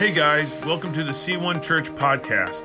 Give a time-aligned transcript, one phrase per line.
[0.00, 2.62] Hey guys, welcome to the C1 Church podcast.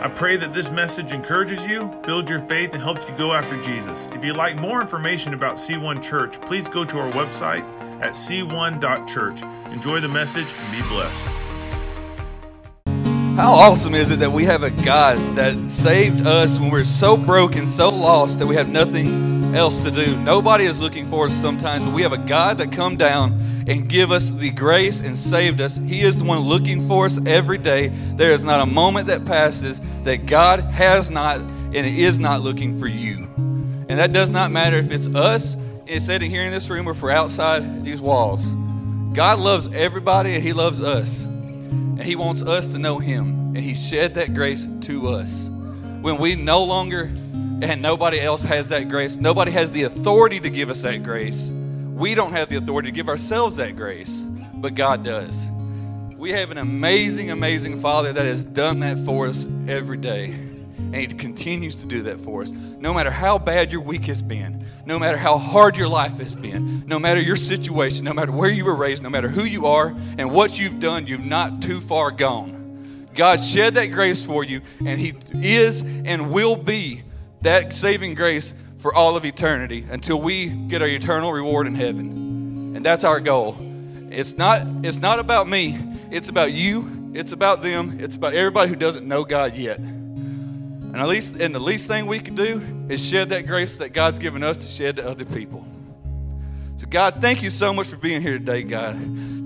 [0.00, 3.62] I pray that this message encourages you, builds your faith, and helps you go after
[3.62, 4.08] Jesus.
[4.14, 7.60] If you'd like more information about C1 Church, please go to our website
[8.00, 9.42] at c1.church.
[9.70, 11.26] Enjoy the message and be blessed.
[13.36, 17.14] How awesome is it that we have a God that saved us when we're so
[17.14, 20.16] broken, so lost that we have nothing else to do?
[20.16, 23.88] Nobody is looking for us sometimes, but we have a God that come down and
[23.88, 25.76] give us the grace and saved us.
[25.76, 27.88] He is the one looking for us every day.
[27.88, 32.78] There is not a moment that passes that God has not and is not looking
[32.78, 33.28] for you.
[33.88, 35.56] And that does not matter if it's us
[35.90, 38.48] it's sitting here in this room or for outside these walls.
[39.12, 41.24] God loves everybody and He loves us.
[41.24, 43.56] And He wants us to know Him.
[43.56, 45.50] And He shed that grace to us.
[46.00, 47.10] When we no longer,
[47.62, 51.50] and nobody else has that grace, nobody has the authority to give us that grace.
[51.50, 54.22] We don't have the authority to give ourselves that grace,
[54.54, 55.46] but God does.
[56.16, 60.32] We have an amazing, amazing Father that has done that for us every day.
[60.32, 62.50] And He continues to do that for us.
[62.50, 66.34] No matter how bad your week has been, no matter how hard your life has
[66.34, 69.66] been, no matter your situation, no matter where you were raised, no matter who you
[69.66, 73.08] are and what you've done, you've not too far gone.
[73.14, 77.02] God shed that grace for you, and He is and will be
[77.42, 82.74] that saving grace for all of eternity until we get our eternal reward in heaven.
[82.76, 83.56] And that's our goal.
[84.10, 85.78] It's not, it's not about me,
[86.10, 89.78] it's about you, it's about them, it's about everybody who doesn't know God yet.
[89.78, 93.92] And at least and the least thing we can do is shed that grace that
[93.92, 95.64] God's given us to shed to other people.
[96.76, 98.96] So God, thank you so much for being here today, God.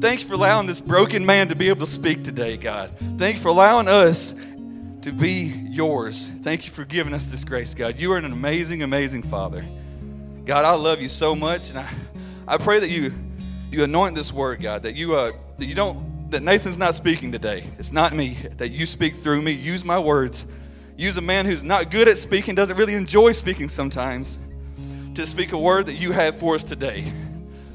[0.01, 2.93] Thank you for allowing this broken man to be able to speak today, God.
[3.19, 4.35] Thank you for allowing us
[5.05, 6.31] to be yours.
[6.43, 8.01] Thank you for giving us this grace, God.
[8.01, 9.65] You are an amazing, amazing Father.
[10.45, 11.89] God, I love you so much, and I,
[12.49, 13.13] I pray that you
[13.71, 17.33] you anoint this word, God, that you uh that you don't that Nathan's not speaking
[17.33, 17.65] today.
[17.79, 18.39] It's not me.
[18.57, 19.53] That you speak through me.
[19.53, 20.47] Use my words
[20.97, 24.39] use a man who's not good at speaking, doesn't really enjoy speaking sometimes,
[25.15, 27.13] to speak a word that you have for us today.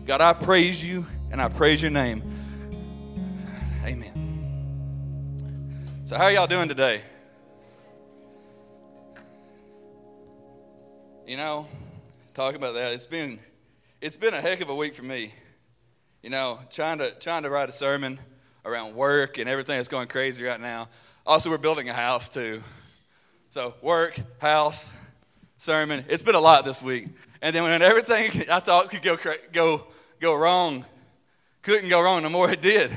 [0.06, 2.24] God, I praise you and I praise your name.
[3.86, 4.16] Amen.
[6.06, 7.02] So, how are y'all doing today?
[11.30, 11.68] You know,
[12.34, 13.40] talking about that, it's been
[14.02, 15.32] it's been a heck of a week for me.
[16.24, 18.20] You know, trying to trying to write a sermon
[18.66, 20.90] around work and everything that's going crazy right now.
[21.28, 22.64] Also, we're building a house too.
[23.52, 24.92] So, work, house,
[25.60, 26.04] sermon.
[26.10, 27.10] It's been a lot this week.
[27.44, 29.16] And then when everything I thought could go,
[29.54, 29.86] go,
[30.20, 30.84] go wrong,
[31.62, 32.90] couldn't go wrong, the more it did.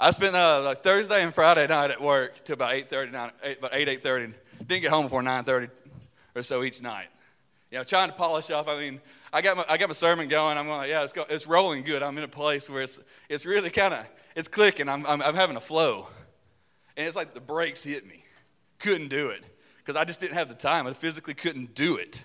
[0.00, 3.74] I spent uh, like Thursday and Friday night at work till about 8.30, 8, about
[3.74, 4.32] 8, 8.30.
[4.66, 5.68] Didn't get home before 9.30
[6.34, 7.08] or so each night.
[7.70, 8.68] You know, trying to polish off.
[8.68, 9.00] I mean,
[9.32, 10.58] I got my, I got my sermon going.
[10.58, 12.02] I'm going, yeah, it's, go, it's rolling good.
[12.02, 14.88] I'm in a place where it's, it's really kind of, it's clicking.
[14.88, 16.08] I'm, I'm, I'm having a flow.
[16.96, 18.24] And it's like the brakes hit me.
[18.80, 19.44] Couldn't do it
[19.78, 20.86] because I just didn't have the time.
[20.86, 22.24] I physically couldn't do it.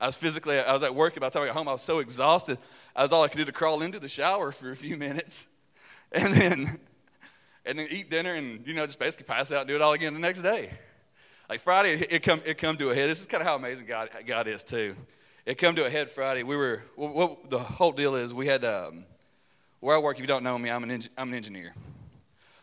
[0.00, 1.18] I was physically, I was at work.
[1.18, 2.58] By the time I got home, I was so exhausted.
[2.94, 5.46] I was all I could do to crawl into the shower for a few minutes,
[6.12, 6.80] and then,
[7.64, 9.92] and then eat dinner, and you know, just basically pass out and do it all
[9.92, 10.70] again the next day.
[11.52, 13.10] Like Friday, it come it come to a head.
[13.10, 14.96] This is kind of how amazing God God is too.
[15.44, 16.44] It come to a head Friday.
[16.44, 18.32] We were what, what the whole deal is.
[18.32, 19.04] We had um,
[19.80, 20.16] where I work.
[20.16, 21.74] If you don't know me, I'm an I'm an engineer.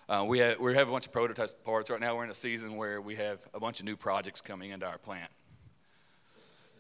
[0.10, 1.92] Uh, we, have, we have a bunch of prototype parts.
[1.92, 4.72] Right now, we're in a season where we have a bunch of new projects coming
[4.72, 5.30] into our plant.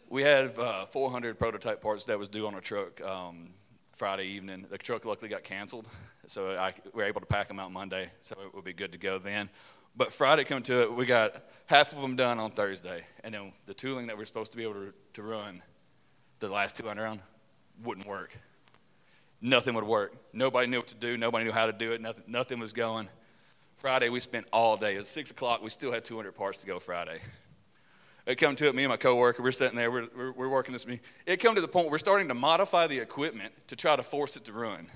[0.09, 3.50] We have uh, 400 prototype parts that was due on a truck um,
[3.92, 4.66] Friday evening.
[4.68, 5.86] The truck luckily got canceled,
[6.25, 8.94] so I, we were able to pack them out Monday, so it would be good
[8.94, 9.52] to go then.
[10.00, 13.52] But Friday, come to it, we got half of them done on Thursday, and then
[13.66, 15.62] the tooling that we're supposed to be able to, to run
[16.40, 17.22] the last 200 on
[17.84, 18.32] wouldn't work.
[19.42, 20.16] Nothing would work.
[20.32, 21.18] Nobody knew what to do.
[21.18, 22.00] Nobody knew how to do it.
[22.00, 23.10] Nothing, nothing was going.
[23.76, 24.94] Friday, we spent all day.
[24.94, 25.62] It was 6 o'clock.
[25.62, 27.20] We still had 200 parts to go Friday.
[28.26, 30.72] It come to it, me and my coworker, we're sitting there, we're, we're, we're working
[30.72, 30.86] this.
[31.26, 34.38] It come to the point we're starting to modify the equipment to try to force
[34.38, 34.88] it to run.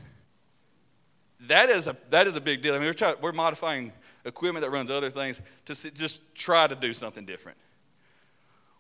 [1.42, 2.74] That is a, that is a big deal.
[2.74, 3.92] I mean, we're, we're modifying
[4.26, 7.58] equipment that runs other things to just try to do something different.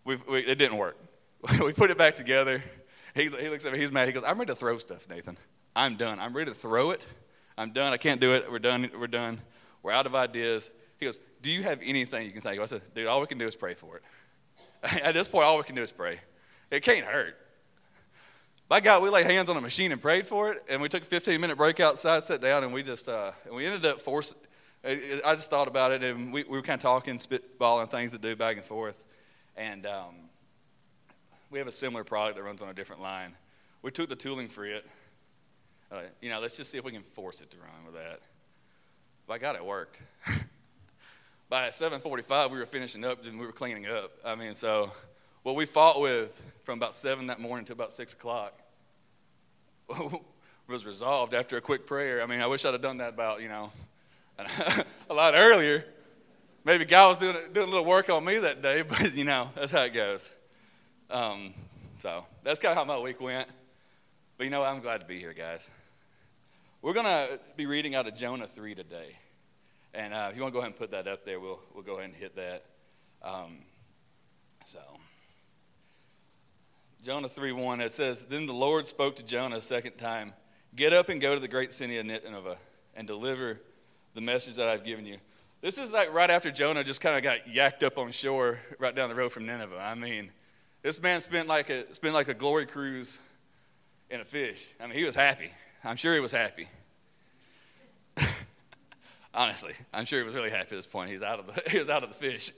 [0.06, 0.98] we it didn't work.
[1.64, 2.64] we put it back together.
[3.16, 4.08] He, he looks at me, he's mad.
[4.08, 5.38] He goes, I'm ready to throw stuff, Nathan.
[5.76, 6.20] I'm done.
[6.20, 7.06] I'm ready to throw it.
[7.58, 7.94] I'm done.
[7.94, 8.52] I can't do it.
[8.52, 8.90] We're done.
[8.98, 9.40] We're done.
[9.84, 10.72] We're out of ideas.
[11.00, 12.64] He goes, Do you have anything you can think of?
[12.64, 14.04] I said, Dude, all we can do is pray for it.
[15.04, 16.20] At this point, all we can do is pray.
[16.72, 17.38] It can't hurt.
[18.70, 21.04] By God, we laid hands on a machine and prayed for it, and we took
[21.04, 24.02] a 15 minute break outside, sat down, and we just, uh, and we ended up
[24.02, 24.38] forcing,
[24.86, 28.18] I just thought about it, and we, we were kind of talking, spitballing things to
[28.18, 29.06] do back and forth.
[29.56, 30.16] And um,
[31.50, 33.34] we have a similar product that runs on a different line.
[33.82, 34.86] We took the tooling for it.
[35.90, 38.20] Uh, you know, let's just see if we can force it to run with that.
[39.26, 40.02] by God, it worked.
[41.50, 44.12] by 7:45, we were finishing up and we were cleaning up.
[44.26, 44.92] I mean, so
[45.44, 48.60] what we fought with from about seven that morning to about six o'clock
[50.68, 52.22] was resolved after a quick prayer.
[52.22, 53.72] I mean, I wish I'd have done that about you know
[55.10, 55.86] a lot earlier.
[56.66, 59.50] Maybe God was doing doing a little work on me that day, but you know
[59.56, 60.32] that's how it goes.
[61.10, 61.54] Um,
[62.00, 63.48] so that's kind of how my week went.
[64.38, 65.70] But you know, I'm glad to be here, guys.
[66.82, 69.16] We're going to be reading out of Jonah 3 today.
[69.94, 71.84] And uh, if you want to go ahead and put that up there, we'll, we'll
[71.84, 72.66] go ahead and hit that.
[73.22, 73.60] Um,
[74.66, 74.80] so,
[77.02, 80.34] Jonah 3 1, it says, Then the Lord spoke to Jonah a second time
[80.76, 82.58] Get up and go to the great city of Nineveh
[82.96, 83.62] and deliver
[84.14, 85.18] the message that I've given you.
[85.62, 88.94] This is like right after Jonah just kind of got yacked up on shore right
[88.94, 89.80] down the road from Nineveh.
[89.80, 90.32] I mean,
[90.82, 93.18] this man spent like a, spent like a glory cruise
[94.10, 94.68] in a fish.
[94.80, 95.50] I mean, he was happy.
[95.84, 96.68] I'm sure he was happy.
[99.34, 101.10] Honestly, I'm sure he was really happy at this point.
[101.10, 102.52] He's out of the, he was out of the fish.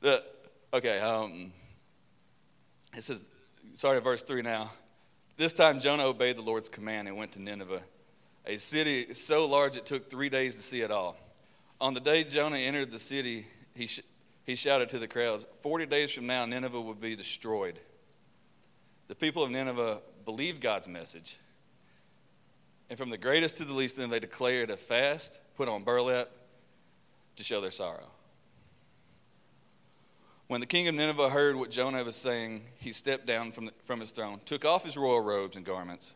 [0.00, 0.24] The,
[0.72, 1.52] okay, um,
[2.96, 3.22] it says,
[3.74, 4.70] sorry, verse 3 now.
[5.36, 7.82] This time Jonah obeyed the Lord's command and went to Nineveh,
[8.46, 11.16] a city so large it took three days to see it all.
[11.80, 14.02] On the day Jonah entered the city, he, sh-
[14.44, 17.78] he shouted to the crowds, 40 days from now, Nineveh will be destroyed.
[19.08, 21.36] The people of Nineveh believed God's message.
[22.88, 25.84] And from the greatest to the least of them, they declared a fast, put on
[25.84, 26.28] burlap
[27.36, 28.08] to show their sorrow.
[30.48, 33.72] When the king of Nineveh heard what Jonah was saying, he stepped down from, the,
[33.84, 36.14] from his throne, took off his royal robes and garments.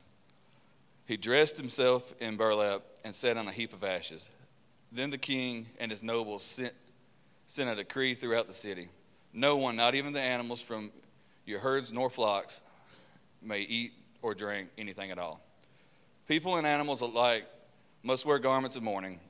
[1.06, 4.30] He dressed himself in burlap and sat on a heap of ashes.
[4.90, 6.72] Then the king and his nobles sent,
[7.46, 8.88] sent a decree throughout the city
[9.32, 10.92] No one, not even the animals from
[11.44, 12.62] your herds nor flocks,
[13.42, 13.92] may eat
[14.22, 15.40] or drink anything at all.
[16.26, 17.44] People and animals alike
[18.02, 19.20] must wear garments of mourning,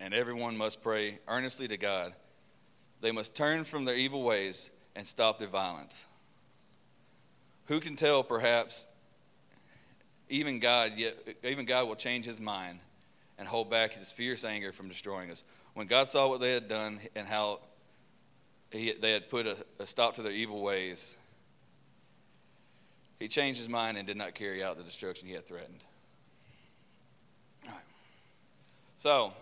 [0.00, 2.12] and everyone must pray earnestly to God.
[3.00, 6.06] They must turn from their evil ways and stop their violence.
[7.66, 8.86] Who can tell, perhaps,
[10.34, 12.80] even God, yet, even God will change his mind
[13.38, 15.44] and hold back his fierce anger from destroying us.
[15.74, 17.60] When God saw what they had done and how
[18.72, 21.16] he, they had put a, a stop to their evil ways,
[23.20, 25.84] he changed his mind and did not carry out the destruction he had threatened.
[27.66, 27.82] All right.
[28.96, 29.32] So,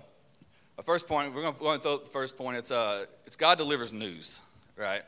[0.76, 2.58] the first point, we're going to throw the first point.
[2.58, 4.40] It's, uh, it's God delivers news,
[4.76, 5.02] right?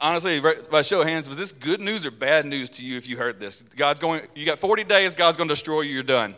[0.00, 3.08] Honestly, by show of hands, was this good news or bad news to you if
[3.08, 3.62] you heard this?
[3.62, 6.34] God's going, you got 40 days, God's going to destroy you, you're done.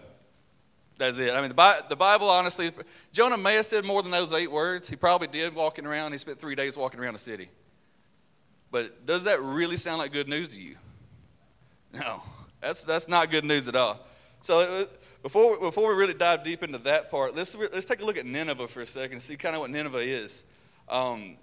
[0.98, 1.34] That's it.
[1.34, 2.70] I mean, the, the Bible, honestly,
[3.12, 4.88] Jonah may have said more than those eight words.
[4.88, 6.12] He probably did walking around.
[6.12, 7.48] He spent three days walking around the city.
[8.70, 10.76] But does that really sound like good news to you?
[11.92, 12.22] No,
[12.60, 14.00] that's, that's not good news at all.
[14.40, 14.84] So uh,
[15.22, 18.26] before, before we really dive deep into that part, let's, let's take a look at
[18.26, 20.44] Nineveh for a second and see kind of what Nineveh is.
[20.88, 21.36] Um,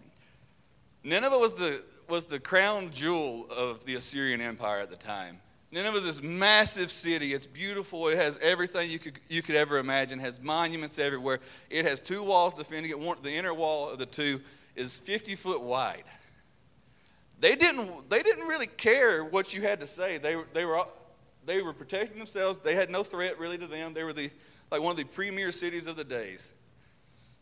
[1.04, 5.40] Nineveh was the, was the crown jewel of the Assyrian Empire at the time.
[5.72, 7.34] Nineveh is this massive city.
[7.34, 8.08] It's beautiful.
[8.08, 10.20] It has everything you could, you could ever imagine.
[10.20, 11.40] It has monuments everywhere.
[11.70, 13.00] It has two walls defending it.
[13.00, 14.40] One, the inner wall of the two
[14.76, 16.04] is 50 foot wide
[17.44, 20.18] they didn't, they didn't really care what you had to say.
[20.18, 20.86] They, they, were,
[21.46, 22.58] they were protecting themselves.
[22.58, 23.94] They had no threat really to them.
[23.94, 24.32] They were the,
[24.72, 26.54] like one of the premier cities of the days.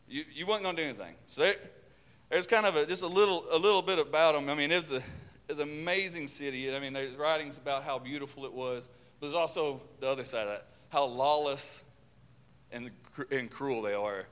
[0.09, 1.13] You, you weren't going to do anything.
[1.27, 1.53] So they,
[2.31, 4.49] there's kind of a, just a little, a little bit about them.
[4.49, 5.03] I mean, it's, a,
[5.49, 6.73] it's an amazing city.
[6.73, 8.87] I mean, there's writings about how beautiful it was.
[9.19, 11.83] But there's also the other side of that, how lawless
[12.71, 12.89] and,
[13.31, 14.25] and cruel they are.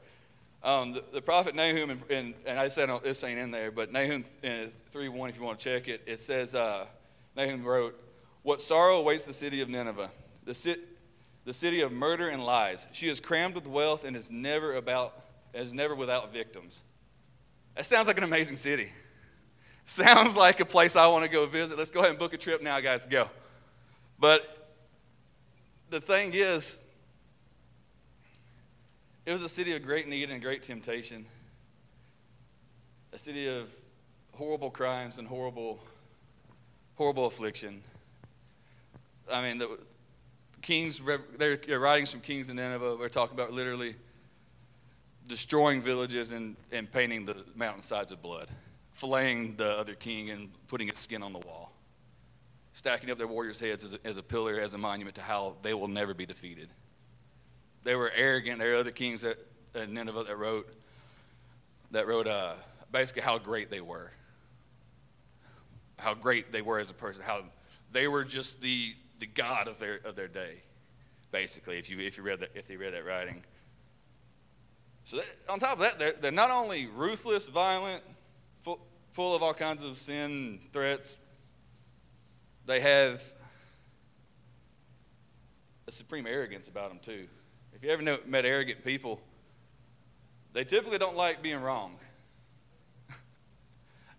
[0.64, 3.92] Um, the, the, prophet Nahum, and, and, and I said this ain't in there, but
[3.94, 6.86] Nahum uh, 3 1, if you want to check it, it says, uh,
[7.36, 8.02] Nahum wrote,
[8.44, 10.12] What sorrow awaits the city of Nineveh,
[10.46, 10.80] the, sit,
[11.46, 12.88] the city of murder and lies.
[12.92, 15.22] She is crammed with wealth and is never, about,
[15.54, 16.84] is never without victims.
[17.80, 18.90] That sounds like an amazing city.
[19.86, 21.78] Sounds like a place I want to go visit.
[21.78, 23.30] Let's go ahead and book a trip now, guys, go.
[24.20, 24.76] But
[25.90, 26.78] the thing is,
[29.26, 31.26] it was a city of great need and great temptation,
[33.14, 33.72] a city of
[34.34, 35.80] horrible crimes and horrible,
[36.96, 37.82] horrible affliction.
[39.32, 39.80] I mean, the
[40.62, 41.02] kings,
[41.38, 42.98] they're writings from kings in Nineveh.
[42.98, 43.96] We're talking about literally
[45.30, 48.50] destroying villages and, and painting the mountainsides of blood,
[49.00, 51.72] filleting the other king and putting his skin on the wall,
[52.74, 55.56] stacking up their warriors' heads as a, as a pillar, as a monument to how
[55.62, 56.68] they will never be defeated.
[57.84, 58.60] They were arrogant.
[58.60, 59.38] There were other kings at,
[59.74, 60.68] at Nineveh that wrote
[61.92, 62.54] that wrote uh,
[62.92, 64.12] basically how great they were,
[65.98, 67.44] how great they were as a person, how
[67.92, 70.58] they were just the the god of their of their day.
[71.32, 73.44] basically, if you, if you read that, if they read that writing.
[75.10, 78.04] So that, on top of that, they're, they're not only ruthless, violent,
[78.60, 78.80] full,
[79.12, 81.18] full of all kinds of sin, threats,
[82.68, 83.24] they have
[85.88, 87.28] a supreme arrogance about them too.
[87.74, 89.20] If you ever know, met arrogant people,
[90.54, 91.98] they typically don't like being wrong.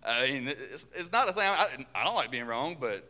[0.05, 1.45] I mean, it's, it's not a thing.
[1.45, 3.09] I, I, don't like being wrong, but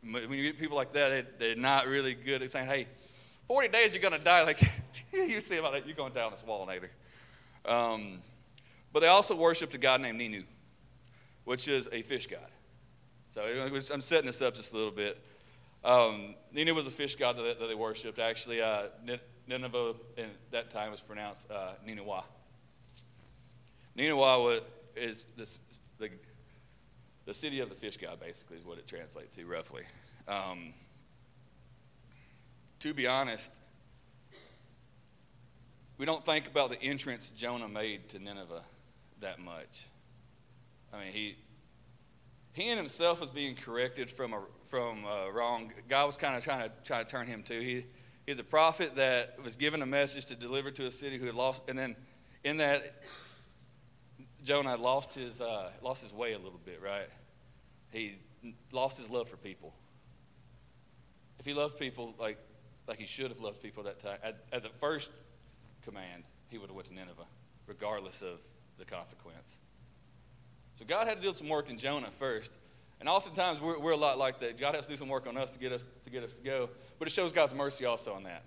[0.00, 2.86] when you get people like that, they, are not really good at saying, hey,
[3.48, 4.44] 40 days you're going to die.
[4.44, 4.62] Like,
[5.12, 6.88] you see about that, you're going down this wall later.
[7.66, 8.18] Um,
[8.92, 10.44] but they also worshiped a god named Ninu,
[11.44, 12.48] which is a fish god.
[13.28, 13.42] So
[13.92, 15.22] I'm setting this up just a little bit.
[15.84, 18.18] Um, Ninu was a fish god that, that they worshipped.
[18.18, 18.84] Actually, uh,
[19.46, 21.72] Nineveh in that time was pronounced uh.
[23.94, 24.62] Nineveh
[24.96, 25.60] is this,
[25.98, 26.10] the,
[27.26, 29.82] the city of the fish god, basically, is what it translates to, roughly.
[30.26, 30.72] Um,
[32.80, 33.52] to be honest,
[35.98, 38.62] we don't think about the entrance Jonah made to Nineveh
[39.20, 39.86] that much.
[40.92, 41.36] I mean, he,
[42.52, 45.72] he in himself was being corrected from a, from a wrong.
[45.88, 47.54] God was kind of trying to, try to turn him to.
[47.54, 47.86] He,
[48.26, 51.34] he's a prophet that was given a message to deliver to a city who had
[51.34, 51.96] lost, and then
[52.44, 53.02] in that
[54.44, 57.08] Jonah lost his, uh, lost his way a little bit, right?
[57.90, 58.18] He
[58.70, 59.74] lost his love for people.
[61.38, 62.38] If he loved people like,
[62.86, 65.10] like he should have loved people that time, at, at the first
[65.86, 67.26] command, he would have went to Nineveh,
[67.66, 68.44] regardless of
[68.78, 69.58] the consequence.
[70.74, 72.58] So God had to do some work in Jonah first.
[73.00, 74.58] And oftentimes we're, we're a lot like that.
[74.58, 76.42] God has to do some work on us to get us to get us to
[76.42, 76.68] go.
[76.98, 78.42] But it shows God's mercy also on that.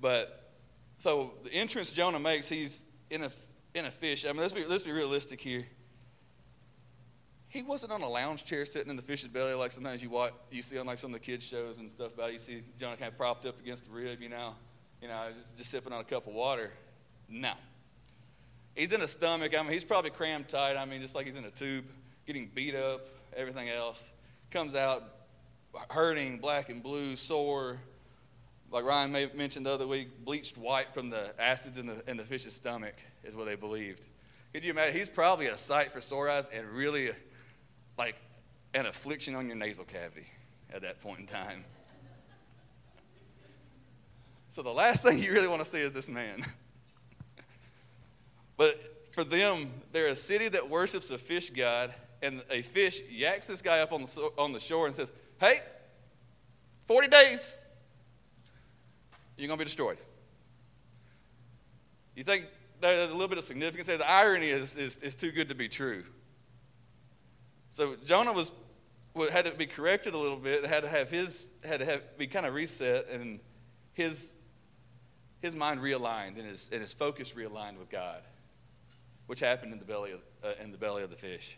[0.00, 0.52] But
[0.98, 3.30] so the entrance Jonah makes, he's in a
[3.74, 4.24] in a fish.
[4.24, 5.64] I mean, let's be, let's be realistic here.
[7.48, 10.32] He wasn't on a lounge chair sitting in the fish's belly like sometimes you watch,
[10.50, 12.34] you see on like some of the kids shows and stuff about it.
[12.34, 14.54] You see Jonah kind of propped up against the rib, you know,
[15.02, 16.70] you know, just, just sipping on a cup of water.
[17.28, 17.52] No.
[18.74, 19.58] He's in a stomach.
[19.58, 20.76] I mean, he's probably crammed tight.
[20.76, 21.84] I mean, just like he's in a tube,
[22.26, 24.10] getting beat up, everything else.
[24.50, 25.02] Comes out
[25.90, 27.78] hurting, black and blue, sore.
[28.70, 32.22] Like Ryan mentioned the other week, bleached white from the acids in the, in the
[32.22, 34.06] fish's stomach is what they believed.
[34.52, 34.96] Could you imagine?
[34.96, 37.10] He's probably a sight for sore eyes and really
[37.98, 38.16] like
[38.74, 40.26] an affliction on your nasal cavity
[40.72, 41.64] at that point in time.
[44.50, 46.42] So the last thing you really want to see is this man.
[48.56, 53.46] but for them, they're a city that worships a fish god, and a fish yaks
[53.46, 55.60] this guy up on the, on the shore and says, Hey,
[56.84, 57.58] 40 days,
[59.36, 59.96] you're going to be destroyed.
[62.14, 62.44] You think
[62.80, 63.96] there's a little bit of significance there.
[63.96, 66.02] The irony is, is, is too good to be true.
[67.70, 68.52] So Jonah was
[69.32, 70.64] had to be corrected a little bit.
[70.66, 73.40] Had to have his had to have, be kind of reset, and
[73.92, 74.32] his
[75.40, 78.20] his mind realigned and his and his focus realigned with God,
[79.26, 81.56] which happened in the belly of uh, in the belly of the fish.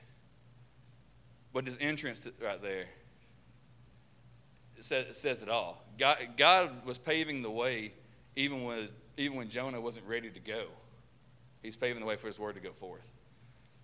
[1.52, 2.86] But his entrance right there
[4.82, 5.84] it says, it says it all.
[5.96, 7.92] God, God was paving the way
[8.34, 10.64] even when even when Jonah wasn't ready to go.
[11.62, 13.08] He's paving the way for his word to go forth.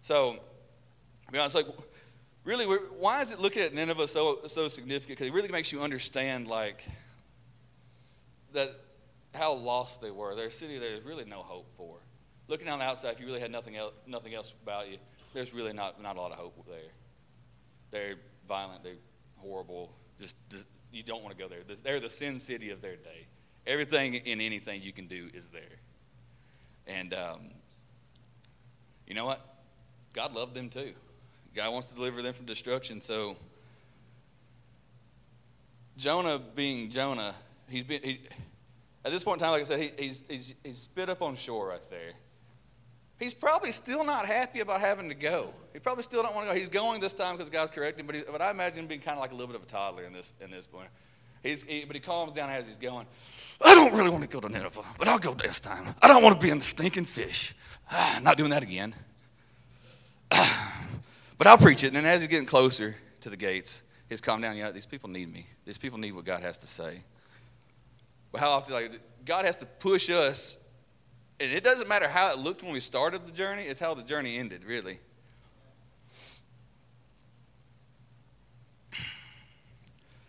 [0.00, 0.38] So,
[1.26, 1.66] to be honest, like,
[2.42, 5.18] really, why is it looking at Nineveh so, so significant?
[5.18, 6.82] Because it really makes you understand, like,
[8.54, 8.74] that
[9.34, 10.34] how lost they were.
[10.34, 11.98] They're a city there's really no hope for.
[12.48, 14.98] Looking on the outside, if you really had nothing else, nothing else about you,
[15.34, 16.78] there's really not, not a lot of hope there.
[17.90, 18.16] They're
[18.46, 18.94] violent, they're
[19.36, 19.92] horrible.
[20.18, 21.60] Just, just you don't want to go there.
[21.82, 23.26] They're the sin city of their day.
[23.66, 25.62] Everything and anything you can do is there.
[26.86, 27.50] And um,
[29.06, 29.40] you know what?
[30.14, 30.94] God loved them too.
[31.54, 33.00] God wants to deliver them from destruction.
[33.00, 33.36] So,
[35.96, 37.34] Jonah being Jonah,
[37.68, 38.20] he's been, he,
[39.04, 41.36] at this point in time, like I said, he, he's, he's, he's spit up on
[41.36, 42.12] shore right there.
[43.18, 45.52] He's probably still not happy about having to go.
[45.72, 46.58] He probably still don't want to go.
[46.58, 49.16] He's going this time because God's correcting, but, he, but I imagine him being kind
[49.16, 50.88] of like a little bit of a toddler in this, in this point.
[51.42, 53.06] He's, he, but he calms down as he's going.
[53.64, 55.94] I don't really want to go to Nineveh, but I'll go this time.
[56.00, 57.54] I don't want to be in the stinking fish.
[57.90, 58.94] Ah, not doing that again.
[60.30, 60.80] Ah,
[61.38, 61.88] but I'll preach it.
[61.88, 64.56] And then as he's getting closer to the gates, he's calmed down.
[64.56, 65.46] Yeah, these people need me.
[65.64, 67.02] These people need what God has to say.
[68.32, 70.58] But how often, like, God has to push us,
[71.40, 74.02] and it doesn't matter how it looked when we started the journey, it's how the
[74.02, 74.98] journey ended, really.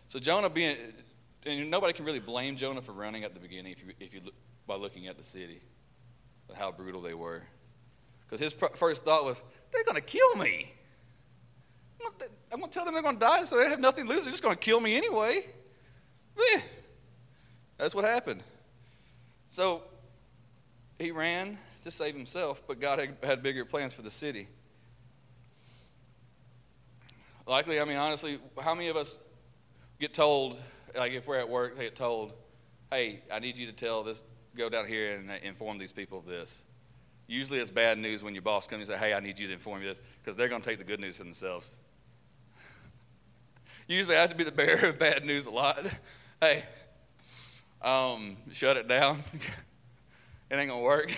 [0.07, 0.75] So Jonah being,
[1.45, 4.21] and nobody can really blame Jonah for running at the beginning if you, if you
[4.25, 4.33] look,
[4.65, 5.61] by looking at the city,
[6.55, 7.43] how brutal they were.
[8.25, 10.73] Because his first thought was, they're going to kill me.
[12.51, 14.23] I'm going to tell them they're going to die, so they have nothing to lose.
[14.23, 15.43] They're just going to kill me anyway.
[17.79, 18.43] That's what happened.
[19.47, 19.81] So
[20.99, 24.47] he ran to save himself, but God had, had bigger plans for the city.
[27.47, 29.17] Likely, I mean, honestly, how many of us
[29.99, 30.61] get told,
[30.95, 32.33] like if we're at work, they get told,
[32.91, 34.23] hey, I need you to tell this,
[34.55, 36.63] go down here and uh, inform these people of this.
[37.27, 39.53] Usually it's bad news when your boss comes and says, hey, I need you to
[39.53, 41.79] inform you this, because they're going to take the good news for themselves.
[43.87, 45.79] Usually I have to be the bearer of bad news a lot.
[46.41, 46.63] hey,
[47.81, 49.23] um, shut it down.
[50.49, 51.11] it ain't to work.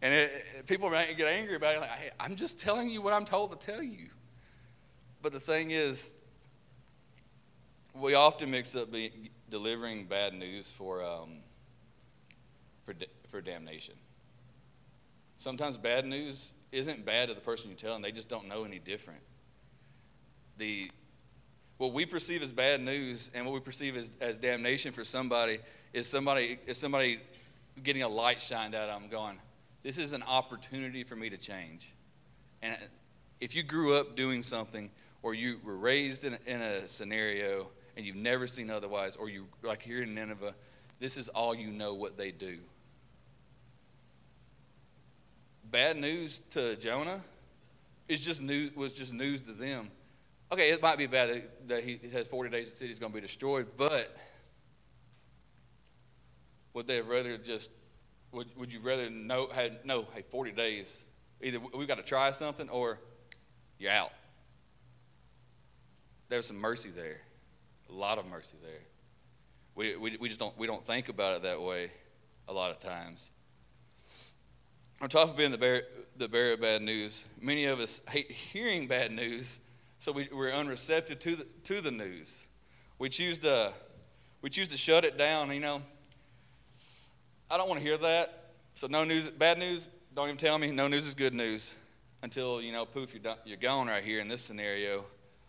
[0.00, 3.24] And it, people get angry about it, like, hey, I'm just telling you what I'm
[3.24, 4.08] told to tell you.
[5.22, 6.14] But the thing is,
[7.94, 11.34] we often mix up being, delivering bad news for, um,
[12.84, 12.94] for,
[13.28, 13.94] for damnation.
[15.36, 18.78] Sometimes bad news isn't bad to the person you're telling, they just don't know any
[18.78, 19.20] different.
[20.58, 20.90] The,
[21.82, 25.58] what we perceive as bad news and what we perceive as, as damnation for somebody
[25.92, 27.18] is somebody, is somebody
[27.82, 29.36] getting a light shined at them going,
[29.82, 31.92] This is an opportunity for me to change.
[32.62, 32.76] And
[33.40, 34.92] if you grew up doing something
[35.24, 39.28] or you were raised in a, in a scenario and you've never seen otherwise, or
[39.28, 40.54] you like here in Nineveh,
[41.00, 42.58] this is all you know what they do.
[45.68, 47.20] Bad news to Jonah
[48.06, 49.90] is just news, was just news to them.
[50.52, 53.22] Okay, it might be bad that he has 40 days the city's going to be
[53.22, 54.14] destroyed, but
[56.74, 57.70] would they have rather just,
[58.32, 61.06] would, would you rather know, had, no, hey, 40 days,
[61.40, 62.98] either we've got to try something or
[63.78, 64.12] you're out.
[66.28, 67.22] There's some mercy there,
[67.88, 68.80] a lot of mercy there.
[69.74, 71.90] We, we, we just don't, we don't think about it that way
[72.46, 73.30] a lot of times.
[75.00, 75.80] On top of being the bearer,
[76.18, 79.60] the bearer of bad news, many of us hate hearing bad news,
[80.02, 82.48] so we, we're unreceptive to the, to the news.
[82.98, 83.72] We choose to,
[84.42, 85.52] we choose to shut it down.
[85.52, 85.82] You know,
[87.50, 88.50] I don't want to hear that.
[88.74, 89.86] So no news, bad news.
[90.14, 90.70] Don't even tell me.
[90.70, 91.74] No news is good news.
[92.22, 95.04] Until you know, poof, you're, done, you're gone right here in this scenario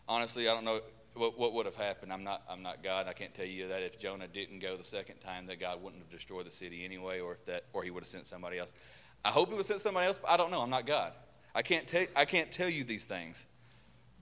[0.08, 0.82] honestly, I don't know
[1.16, 2.12] what, what would have happened.
[2.12, 3.08] I'm not, I'm not God.
[3.08, 6.02] I can't tell you that if Jonah didn't go the second time, that God wouldn't
[6.02, 8.74] have destroyed the city anyway, or if that, or He would have sent somebody else.
[9.24, 10.62] I hope He would have sent somebody else, but I don't know.
[10.62, 11.14] I'm not God.
[11.56, 13.46] I can't tell, I can't tell you these things.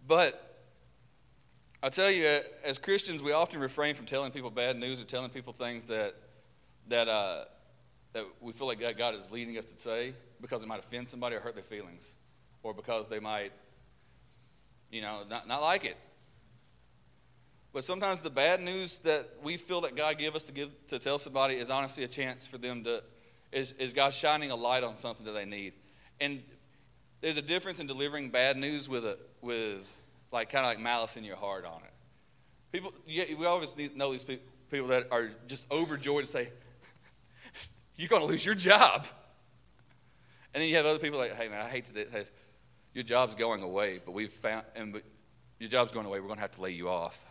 [0.07, 0.65] But
[1.83, 5.29] I tell you, as Christians, we often refrain from telling people bad news or telling
[5.29, 6.15] people things that
[6.87, 7.45] that uh,
[8.13, 11.35] that we feel like God is leading us to say because it might offend somebody
[11.35, 12.15] or hurt their feelings,
[12.63, 13.51] or because they might
[14.91, 15.97] you know, not, not like it.
[17.73, 20.99] But sometimes the bad news that we feel that God give us to give to
[20.99, 23.01] tell somebody is honestly a chance for them to
[23.53, 25.73] is, is God shining a light on something that they need.
[26.19, 26.43] And
[27.21, 29.91] there's a difference in delivering bad news with a with
[30.31, 31.91] like kind of like malice in your heart on it.
[32.71, 36.49] People, we always need know these people, people that are just overjoyed to say,
[37.95, 39.07] "You're going to lose your job,"
[40.53, 42.25] and then you have other people like, "Hey man, I hate to say
[42.93, 45.03] your job's going away, but we've found, and but
[45.59, 47.25] your job's going away, we're going to have to lay you off.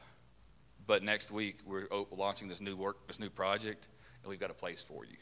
[0.86, 3.88] But next week, we're launching this new work, this new project,
[4.22, 5.16] and we've got a place for you.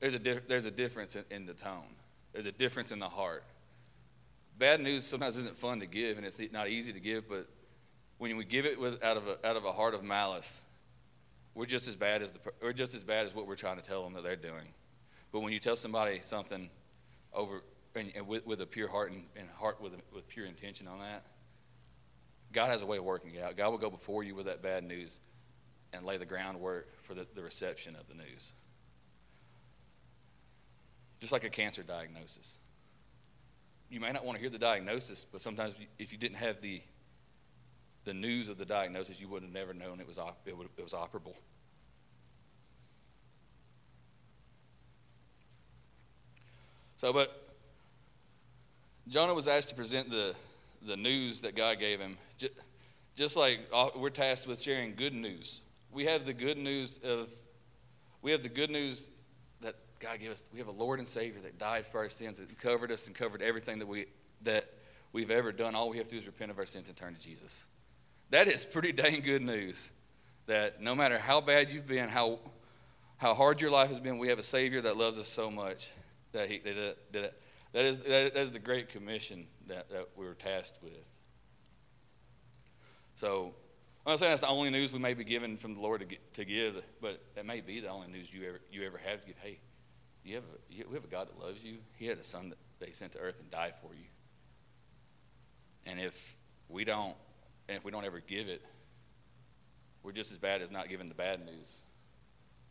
[0.00, 1.96] There's a, there's a difference in, in the tone,
[2.32, 3.44] there's a difference in the heart.
[4.58, 7.46] Bad news sometimes isn't fun to give, and it's not easy to give, but
[8.18, 10.60] when we give it with, out, of a, out of a heart of malice,
[11.54, 13.82] we're just as bad as the, we're just as bad as what we're trying to
[13.82, 14.66] tell them that they're doing.
[15.30, 16.68] But when you tell somebody something
[17.32, 17.62] over
[17.94, 20.98] and, and with, with, a pure heart and, and heart with, with pure intention on
[20.98, 21.24] that,
[22.52, 23.56] God has a way of working it out.
[23.56, 25.20] God will go before you with that bad news
[25.92, 28.52] and lay the groundwork for the, the reception of the news.
[31.20, 32.58] Just like a cancer diagnosis.
[33.90, 36.82] You may not want to hear the diagnosis, but sometimes if you didn't have the,
[38.04, 40.68] the news of the diagnosis, you would have never known it was, op- it, would,
[40.76, 41.34] it was operable.
[46.98, 47.54] So, but
[49.06, 50.34] Jonah was asked to present the,
[50.86, 52.18] the news that God gave him,
[53.16, 55.62] just like uh, we're tasked with sharing good news.
[55.92, 57.30] We have the good news of,
[58.20, 59.08] we have the good news
[59.98, 60.44] God gave us.
[60.52, 63.16] We have a Lord and Savior that died for our sins, and covered us and
[63.16, 64.06] covered everything that we
[64.42, 64.66] that
[65.12, 65.74] we've ever done.
[65.74, 67.66] All we have to do is repent of our sins and turn to Jesus.
[68.30, 69.90] That is pretty dang good news.
[70.46, 72.38] That no matter how bad you've been, how
[73.16, 75.90] how hard your life has been, we have a Savior that loves us so much
[76.32, 76.98] that He did it.
[77.12, 77.34] It
[77.72, 81.06] that is, that is the great commission that, that we were tasked with.
[83.16, 83.54] So,
[84.06, 86.06] I'm not saying that's the only news we may be given from the Lord to,
[86.06, 89.20] get, to give, but that may be the only news you ever, you ever have
[89.20, 89.36] to give.
[89.38, 89.58] Hey,
[90.24, 91.78] you have a, you, we have a God that loves you.
[91.96, 94.04] He had a son that they sent to earth and died for you.
[95.86, 96.36] And if
[96.68, 97.14] we don't,
[97.68, 98.62] and if we don't ever give it,
[100.02, 101.80] we're just as bad as not giving the bad news.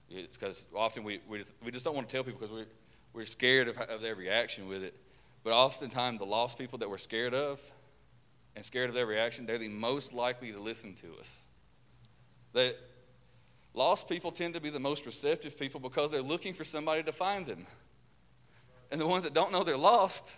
[0.09, 2.67] It's because often we, we, just, we just don't want to tell people because we're,
[3.13, 4.95] we're scared of, of their reaction with it.
[5.43, 7.61] But oftentimes, the lost people that we're scared of
[8.55, 11.47] and scared of their reaction, they're the most likely to listen to us.
[12.53, 12.77] That
[13.77, 17.11] lost people tend to be the most receptive people because they're looking for somebody to
[17.11, 17.65] find them.
[18.91, 20.35] And the ones that don't know they're lost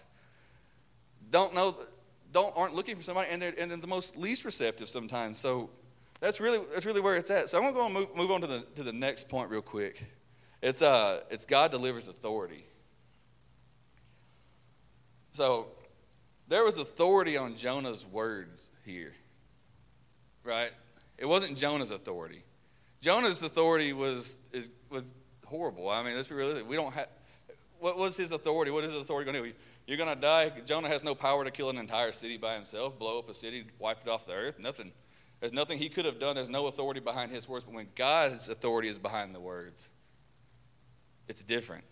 [1.31, 1.75] don't know
[2.31, 5.37] don't aren't looking for somebody and they're and they're the most least receptive sometimes.
[5.37, 5.69] So
[6.19, 7.49] that's really that's really where it's at.
[7.49, 9.61] So I'm gonna go and move, move on to the to the next point real
[9.61, 10.03] quick.
[10.61, 12.65] It's uh it's God delivers authority.
[15.31, 15.67] So
[16.49, 19.13] there was authority on Jonah's words here.
[20.43, 20.71] Right?
[21.17, 22.43] It wasn't Jonah's authority.
[23.01, 25.13] Jonah's authority was is, was
[25.45, 25.89] horrible.
[25.89, 26.67] I mean, let's be realistic.
[26.67, 27.07] We don't have
[27.79, 28.71] what was his authority?
[28.71, 29.55] What is his authority going to do?
[29.87, 30.51] You're going to die.
[30.65, 33.65] Jonah has no power to kill an entire city by himself, blow up a city,
[33.79, 34.59] wipe it off the earth.
[34.59, 34.91] Nothing.
[35.39, 36.35] There's nothing he could have done.
[36.35, 37.63] There's no authority behind his words.
[37.63, 39.89] But when God's authority is behind the words,
[41.27, 41.85] it's different.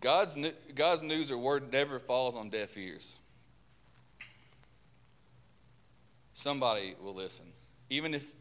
[0.00, 0.36] God's,
[0.74, 3.16] God's news or word never falls on deaf ears.
[6.32, 7.46] Somebody will listen.
[7.90, 8.32] Even if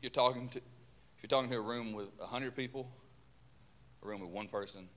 [0.00, 2.90] you're talking to, if you're talking to a room with 100 people,
[4.02, 4.88] a room with one person,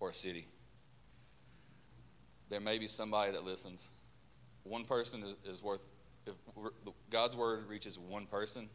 [0.00, 0.46] or a city,
[2.48, 3.90] there may be somebody that listens.
[4.64, 5.86] One person is, is worth,
[6.26, 6.34] if
[7.10, 8.68] God's word reaches one person,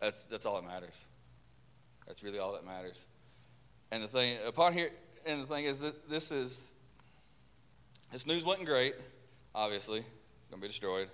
[0.00, 1.06] that's, that's all that matters.
[2.06, 3.04] That's really all that matters.
[3.90, 4.90] And the thing, upon here,
[5.26, 6.74] and the thing is that this is,
[8.12, 8.94] this news wasn't great,
[9.54, 9.98] obviously.
[9.98, 11.08] It's going to be destroyed.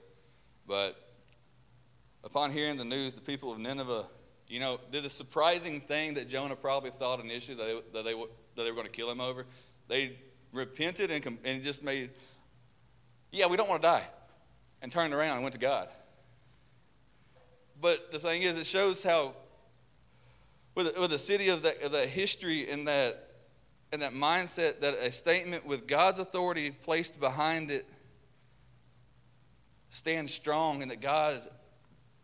[0.66, 0.96] But
[2.24, 4.06] upon hearing the news, the people of Nineveh,
[4.48, 8.14] you know, did a surprising thing that Jonah probably thought initially that they, that they,
[8.56, 9.46] that they were going to kill him over.
[9.88, 10.18] They
[10.52, 12.10] repented and, and just made,
[13.30, 14.04] yeah, we don't want to die,
[14.82, 15.88] and turned around and went to God.
[17.80, 19.34] But the thing is, it shows how,
[20.74, 23.30] with, with a city of that, of that history and that,
[23.92, 27.86] and that mindset, that a statement with God's authority placed behind it
[29.90, 31.48] stands strong, and that God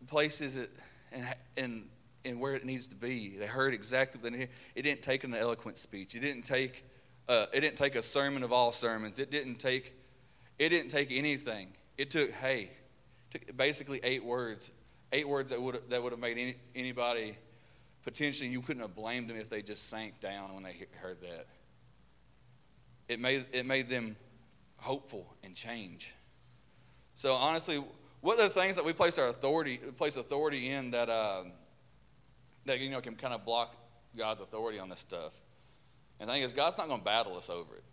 [0.07, 0.71] places it
[1.13, 1.85] and, in,
[2.25, 3.37] in where it needs to be.
[3.39, 4.55] They heard exactly what they needed.
[4.75, 6.15] It didn't take an eloquent speech.
[6.15, 6.85] It didn't take,
[7.29, 9.19] uh, it didn't take a sermon of all sermons.
[9.19, 9.95] It didn't take
[10.61, 11.69] it didn't take anything.
[11.97, 12.71] It took, hey,
[13.31, 14.73] took basically eight words.
[15.11, 17.37] Eight words that would that would have made any, anybody
[18.05, 21.47] potentially you couldn't have blamed them if they just sank down when they heard that.
[23.09, 24.17] It made it made them
[24.77, 26.15] hopeful and change.
[27.15, 27.83] So honestly,
[28.21, 31.45] what are the things that we place our authority place authority in that uh,
[32.67, 33.75] that you know can kind of block
[34.17, 35.35] God's authority on this stuff?
[36.19, 37.85] And the thing is, God's not going to battle us over it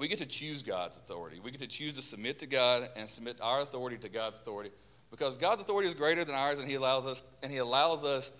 [0.00, 1.40] we get to choose God's authority.
[1.40, 4.70] We get to choose to submit to God and submit our authority to God's authority
[5.10, 8.32] because God's authority is greater than ours and he allows us and he allows us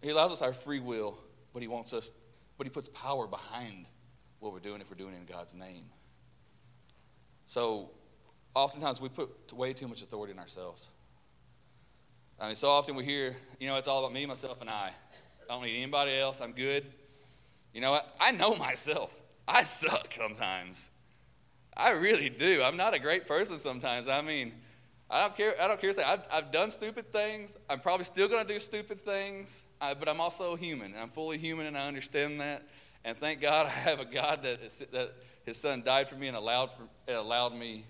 [0.00, 1.18] he allows us our free will,
[1.52, 2.10] but he wants us
[2.56, 3.86] but he puts power behind
[4.40, 5.84] what we're doing if we're doing it in God's name.
[7.44, 7.90] So
[8.54, 10.88] oftentimes we put way too much authority in ourselves.
[12.40, 14.90] I mean, so often we hear, you know, it's all about me, myself, and I.
[15.48, 16.40] I don't need anybody else.
[16.40, 16.84] I'm good.
[17.72, 18.14] You know what?
[18.20, 19.20] I know myself.
[19.46, 20.90] I suck sometimes.
[21.76, 22.62] I really do.
[22.62, 24.08] I'm not a great person sometimes.
[24.08, 24.52] I mean,
[25.10, 25.54] I don't care.
[25.60, 25.92] I don't care.
[26.04, 27.56] I've, I've done stupid things.
[27.70, 30.94] I'm probably still going to do stupid things, I, but I'm also human.
[31.00, 32.62] I'm fully human, and I understand that.
[33.04, 35.12] And thank God I have a God that, is, that
[35.44, 37.84] His Son died for me and allowed for, and allowed me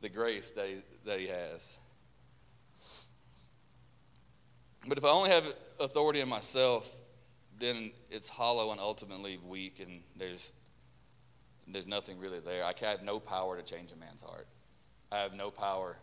[0.00, 1.78] the grace that he, that he has.
[4.86, 5.44] But if I only have
[5.78, 6.90] authority in myself,
[7.58, 10.54] then it's hollow and ultimately weak, and there's
[11.68, 12.64] there's nothing really there.
[12.64, 14.48] I have no power to change a man's heart.
[15.12, 15.96] I have no power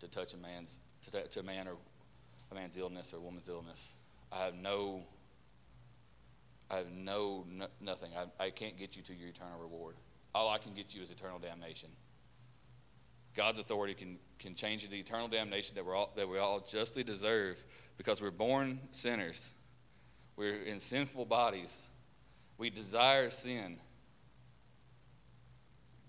[0.00, 1.76] to touch a man's to touch a man or
[2.50, 3.94] a man's illness or a woman's illness.
[4.30, 5.02] I have no.
[6.70, 8.12] I have no, no nothing.
[8.16, 9.96] I, I can't get you to your eternal reward.
[10.34, 11.90] All I can get you is eternal damnation.
[13.34, 17.02] God's authority can, can change the eternal damnation that, we're all, that we all justly
[17.02, 17.64] deserve
[17.96, 19.50] because we're born sinners.
[20.36, 21.88] We're in sinful bodies.
[22.58, 23.78] We desire sin.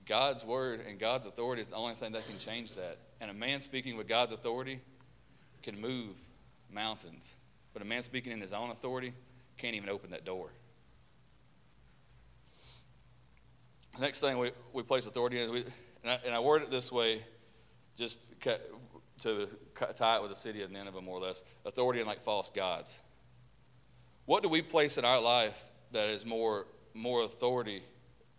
[0.06, 2.98] God's word and God's authority is the only thing that can change that.
[3.22, 4.82] And a man speaking with God's authority
[5.62, 6.18] can move
[6.72, 7.36] mountains.
[7.74, 9.14] But a man speaking in his own authority
[9.58, 10.50] can't even open that door.
[14.00, 15.64] Next thing we, we place authority in, we,
[16.04, 17.24] and, I, and I word it this way
[17.98, 19.48] just to
[19.96, 23.00] tie it with the city of Nineveh more or less authority and like false gods.
[24.26, 27.84] What do we place in our life that is more, more authority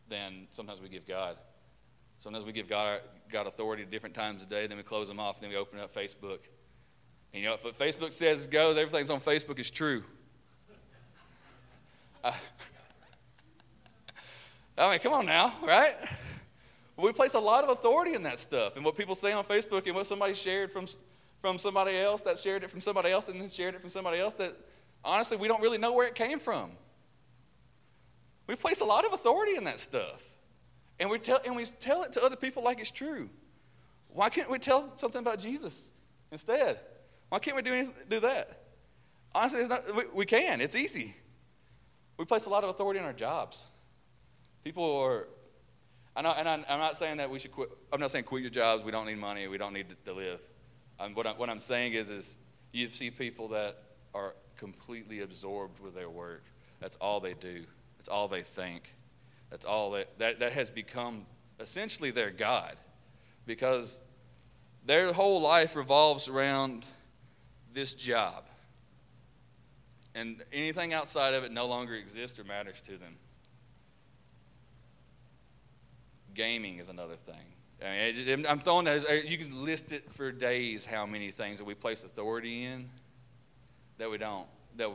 [0.09, 1.37] than sometimes we give God?
[2.18, 3.00] Sometimes we give God,
[3.31, 5.57] God authority at different times of day, then we close them off, and then we
[5.57, 6.40] open up Facebook.
[7.33, 10.03] And you know, if what Facebook says goes, everything's on Facebook is true.
[12.22, 12.33] Uh,
[14.79, 15.94] I mean, come on now, right?
[16.96, 18.76] We place a lot of authority in that stuff.
[18.76, 20.87] And what people say on Facebook and what somebody shared from,
[21.40, 24.18] from somebody else that shared it from somebody else and then shared it from somebody
[24.18, 24.52] else that
[25.04, 26.70] honestly we don't really know where it came from.
[28.46, 30.22] We place a lot of authority in that stuff.
[31.00, 33.28] And we tell, and we tell it to other people like it's true.
[34.09, 35.90] Why can't we tell something about Jesus
[36.30, 36.78] instead?
[37.30, 38.62] Why can't we do, anything, do that?
[39.35, 40.61] Honestly, not, we, we can.
[40.61, 41.16] It's easy.
[42.16, 43.66] We place a lot of authority in our jobs.
[44.62, 45.26] People are,
[46.16, 47.70] and I, am not saying that we should quit.
[47.92, 48.85] I'm not saying quit your jobs.
[48.85, 49.48] We don't need money.
[49.48, 50.40] We don't need to, live.
[51.00, 52.38] Um, what, I, what I'm saying is, is
[52.72, 53.77] you see people that
[54.14, 56.44] are completely absorbed with their work.
[56.81, 57.64] That's all they do.
[57.98, 58.94] That's all they think.
[59.50, 61.27] That's all that, that, that has become
[61.59, 62.77] essentially their God
[63.46, 64.00] because
[64.87, 66.85] their whole life revolves around
[67.72, 68.44] this job.
[70.14, 73.16] And anything outside of it no longer exists or matters to them.
[76.35, 77.35] Gaming is another thing.
[77.83, 81.59] I mean, I'm throwing those, uh, you can list it for days how many things
[81.59, 82.88] that we place authority in
[83.99, 84.90] that we don't, that,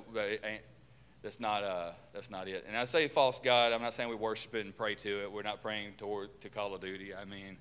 [1.21, 2.65] that's not, uh, that's not it.
[2.67, 5.31] And I say false God, I'm not saying we worship it and pray to it.
[5.31, 7.13] We're not praying toward, to Call of Duty.
[7.13, 7.57] I mean,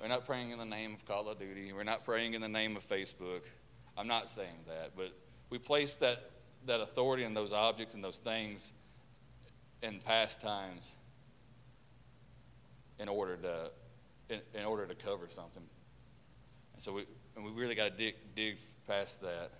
[0.00, 1.72] we're not praying in the name of Call of Duty.
[1.72, 3.42] We're not praying in the name of Facebook.
[3.96, 4.92] I'm not saying that.
[4.96, 5.12] But
[5.50, 6.30] we place that,
[6.66, 8.72] that authority in those objects and those things
[9.82, 10.94] in past times
[13.02, 13.70] in order to,
[14.30, 15.62] in, in order to cover something.
[16.74, 17.04] And so we,
[17.36, 19.50] and we really got to dig, dig past that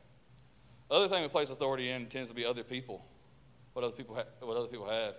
[0.92, 3.02] other thing we place authority in tends to be other people,
[3.72, 5.14] what other people, ha- what other people have.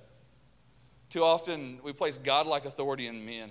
[1.10, 3.50] Too often we place godlike authority in men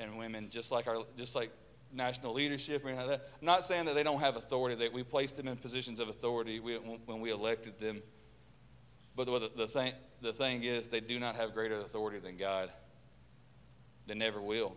[0.00, 1.50] and women, just like our, just like
[1.92, 3.28] national leadership or anything like that.
[3.40, 6.08] I'm not saying that they don't have authority; that we placed them in positions of
[6.08, 8.02] authority when we elected them.
[9.14, 12.70] But the, the thing, the thing is, they do not have greater authority than God.
[14.08, 14.76] They never will.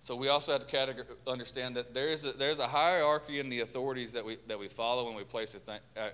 [0.00, 3.60] So we also have to understand that there is a, there's a hierarchy in the
[3.60, 6.08] authorities that we, that we follow when we place, th- uh,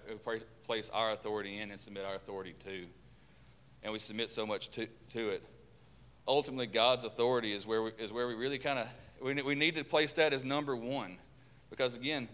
[0.65, 2.85] place our authority in and submit our authority to.
[3.83, 5.43] And we submit so much to, to it.
[6.29, 8.89] Ultimately, God's authority is where we, is where we really kind of,
[9.21, 11.17] we, we need to place that as number one.
[11.69, 12.29] Because again,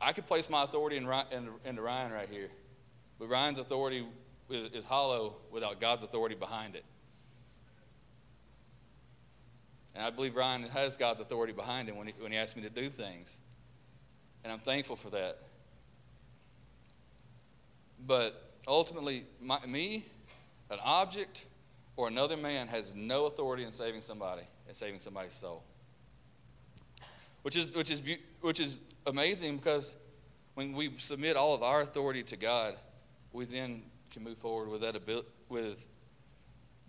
[0.00, 2.48] I could place my authority in, in, into Ryan right here.
[3.20, 4.04] But Ryan's authority
[4.50, 6.84] is, is hollow without God's authority behind it.
[9.94, 12.62] And I believe Ryan has God's authority behind him when he, when he asks me
[12.62, 13.36] to do things.
[14.42, 15.38] And I'm thankful for that.
[18.06, 20.06] But ultimately, my, me,
[20.70, 21.44] an object,
[21.96, 25.62] or another man has no authority in saving somebody and saving somebody's soul.
[27.42, 28.02] Which is, which is,
[28.40, 29.94] which is amazing because
[30.54, 32.76] when we submit all of our authority to God,
[33.32, 34.96] we then can move forward with that
[35.48, 35.86] with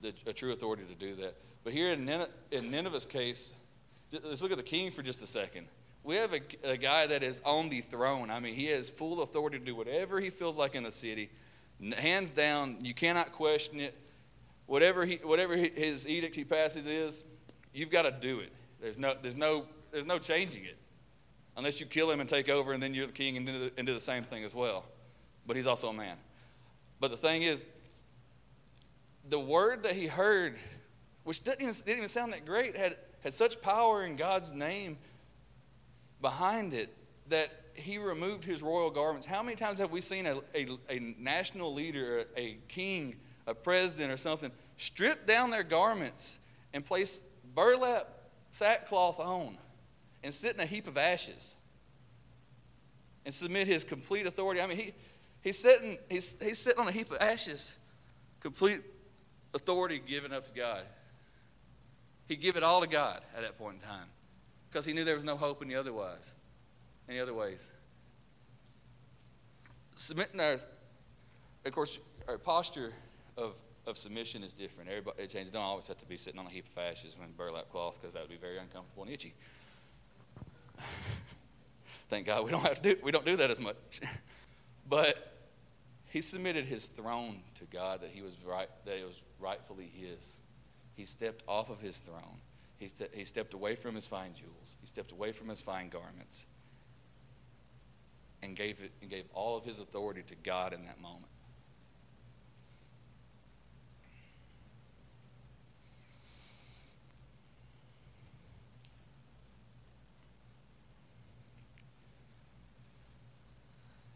[0.02, 1.36] the, a true authority to do that.
[1.63, 2.10] But here in,
[2.52, 3.54] in Nineveh's case,
[4.12, 5.67] let's look at the king for just a second.
[6.04, 8.30] We have a, a, guy that is on the throne.
[8.30, 11.30] I mean, he has full authority to do whatever he feels like in the city.
[11.97, 13.97] Hands down, you cannot question it.
[14.65, 17.23] Whatever, he, whatever his edict he passes is,
[17.73, 18.52] you've got to do it.
[18.82, 20.78] There's no, there's, no, there's no changing it.
[21.56, 23.71] Unless you kill him and take over, and then you're the king and do the,
[23.78, 24.86] and do the same thing as well.
[25.45, 26.17] But he's also a man.
[26.99, 27.65] But the thing is,
[29.30, 30.58] the word that he heard
[31.23, 34.97] which didn't even, didn't even sound that great, had, had such power in God's name
[36.21, 36.93] behind it
[37.29, 39.25] that he removed his royal garments.
[39.25, 43.15] How many times have we seen a, a, a national leader, a, king,
[43.47, 46.39] a president, or something strip down their garments
[46.73, 47.23] and place
[47.55, 48.07] burlap
[48.51, 49.57] sackcloth on
[50.23, 51.55] and sit in a heap of ashes
[53.25, 54.62] and submit his complete authority?
[54.62, 54.93] I mean, he,
[55.41, 57.75] he's, sitting, he's, he's sitting on a heap of ashes,
[58.39, 58.81] complete
[59.53, 60.83] authority given up to God.
[62.27, 64.07] He gave it all to God at that point in time
[64.69, 66.33] because he knew there was no hope any other wise,
[67.09, 67.69] any other ways.
[69.95, 70.57] Submitting our,
[71.65, 72.91] of course, our posture
[73.38, 73.53] of,
[73.86, 74.89] of submission is different.
[74.89, 75.51] Everybody it changes.
[75.51, 78.13] Don't always have to be sitting on a heap of ashes when burlap cloth because
[78.13, 79.33] that would be very uncomfortable and itchy.
[82.09, 83.75] Thank God we don't have to do we don't do that as much.
[84.89, 85.33] but
[86.07, 90.38] he submitted his throne to God that he was right that it was rightfully his.
[90.95, 92.39] He stepped off of his throne.
[92.77, 94.75] He, st- he stepped away from his fine jewels.
[94.82, 96.45] He stepped away from his fine garments
[98.41, 101.25] and gave, it, and gave all of his authority to God in that moment.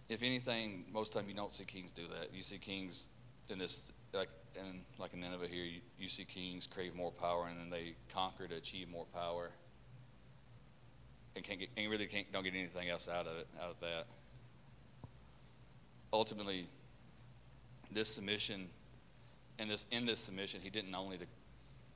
[0.10, 2.34] If anything, most time you don't see kings do that.
[2.34, 3.08] You see kings
[3.50, 7.48] in this like in like in Nineveh here, you, you see kings crave more power
[7.48, 9.50] and then they conquer to achieve more power,
[11.36, 13.80] and can't get, and really can't don't get anything else out of it out of
[13.80, 14.06] that.
[16.12, 16.68] Ultimately,
[17.92, 18.70] this submission,
[19.60, 21.18] and this in this submission, he didn't only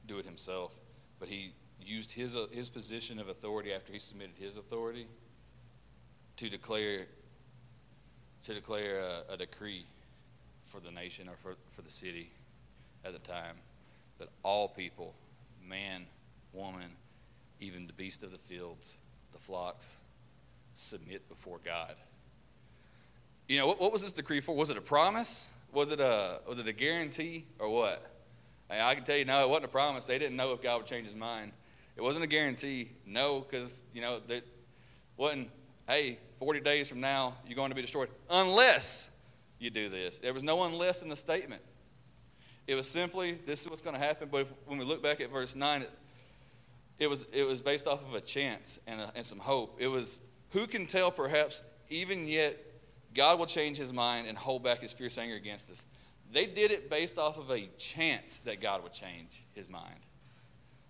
[0.07, 0.73] do it himself,
[1.19, 5.07] but he used his uh, his position of authority after he submitted his authority
[6.37, 7.05] to declare
[8.43, 9.85] to declare a, a, decree
[10.63, 12.31] for the nation or for, for the city
[13.05, 13.55] at the time
[14.19, 15.13] that all people,
[15.67, 16.05] man,
[16.53, 16.91] woman,
[17.59, 18.97] even the beast of the fields,
[19.31, 19.97] the flocks,
[20.73, 21.95] submit before God.
[23.47, 24.55] You know, what, what was this decree for?
[24.55, 25.51] Was it a promise?
[25.73, 28.05] Was it a, was it a guarantee or what?
[28.69, 30.05] I can tell you, no, it wasn't a promise.
[30.05, 31.51] They didn't know if God would change his mind.
[31.97, 32.89] It wasn't a guarantee.
[33.05, 34.43] No, because, you know, that
[35.17, 35.49] wasn't
[35.87, 38.09] hey, 40 days from now, you're going to be destroyed.
[38.29, 39.09] Unless
[39.59, 40.19] you do this.
[40.19, 41.61] There was no unless in the statement.
[42.71, 44.29] It was simply, this is what's going to happen.
[44.31, 45.91] But if, when we look back at verse 9, it,
[46.99, 49.75] it, was, it was based off of a chance and, a, and some hope.
[49.77, 52.57] It was, who can tell perhaps even yet
[53.13, 55.85] God will change his mind and hold back his fierce anger against us.
[56.31, 59.99] They did it based off of a chance that God would change his mind.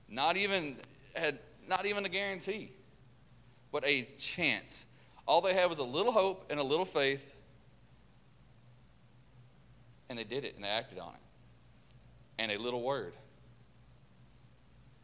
[0.08, 0.78] Not even
[1.16, 2.72] had not even a guarantee,
[3.72, 4.86] but a chance.
[5.28, 7.34] All they had was a little hope and a little faith,
[10.10, 11.31] and they did it and they acted on it.
[12.42, 13.14] And a little word.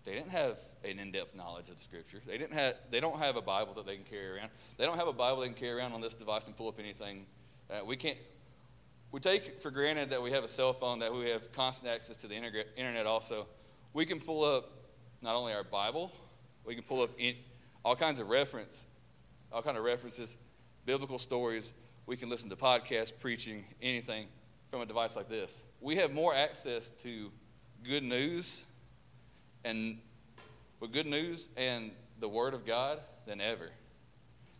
[0.06, 2.19] They didn't have an in-depth knowledge of the scripture.
[2.26, 4.50] They didn't have they don't have a Bible that they can carry around.
[4.78, 6.80] They don't have a Bible they can carry around on this device and pull up
[6.80, 7.28] anything.
[7.69, 8.17] Uh, we can't
[9.12, 12.17] we take for granted that we have a cell phone, that we have constant access
[12.17, 13.45] to the internet also.
[13.93, 14.71] We can pull up
[15.21, 16.12] not only our Bible,
[16.65, 17.36] we can pull up in,
[17.86, 18.88] all kinds of reference
[19.52, 20.36] all kind of references,
[20.86, 21.73] biblical stories.
[22.06, 24.28] We can listen to podcasts, preaching, anything
[24.69, 25.63] from a device like this.
[25.82, 27.32] We have more access to
[27.84, 28.63] good news
[29.63, 29.97] and
[30.80, 33.69] with good news and the Word of God than ever.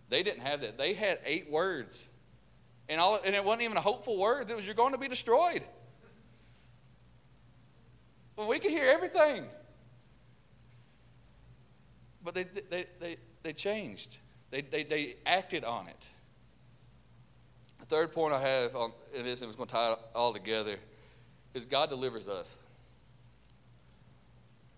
[0.09, 0.77] They didn't have that.
[0.77, 2.07] They had eight words.
[2.89, 4.49] And, all, and it wasn't even a hopeful words.
[4.49, 5.63] It was, you're going to be destroyed.
[8.35, 9.45] Well, we could hear everything.
[12.23, 14.17] But they, they, they, they changed.
[14.51, 16.07] They, they, they acted on it.
[17.89, 20.76] Third point I have on in this, and it's going to tie it all together,
[21.54, 22.60] is God delivers us.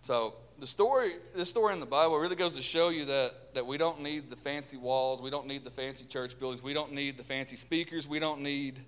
[0.02, 3.66] So the story, this story in the Bible really goes to show you that, that
[3.66, 6.94] we don't need the fancy walls, we don't need the fancy church buildings, we don't
[6.94, 8.80] need the fancy speakers, we don't need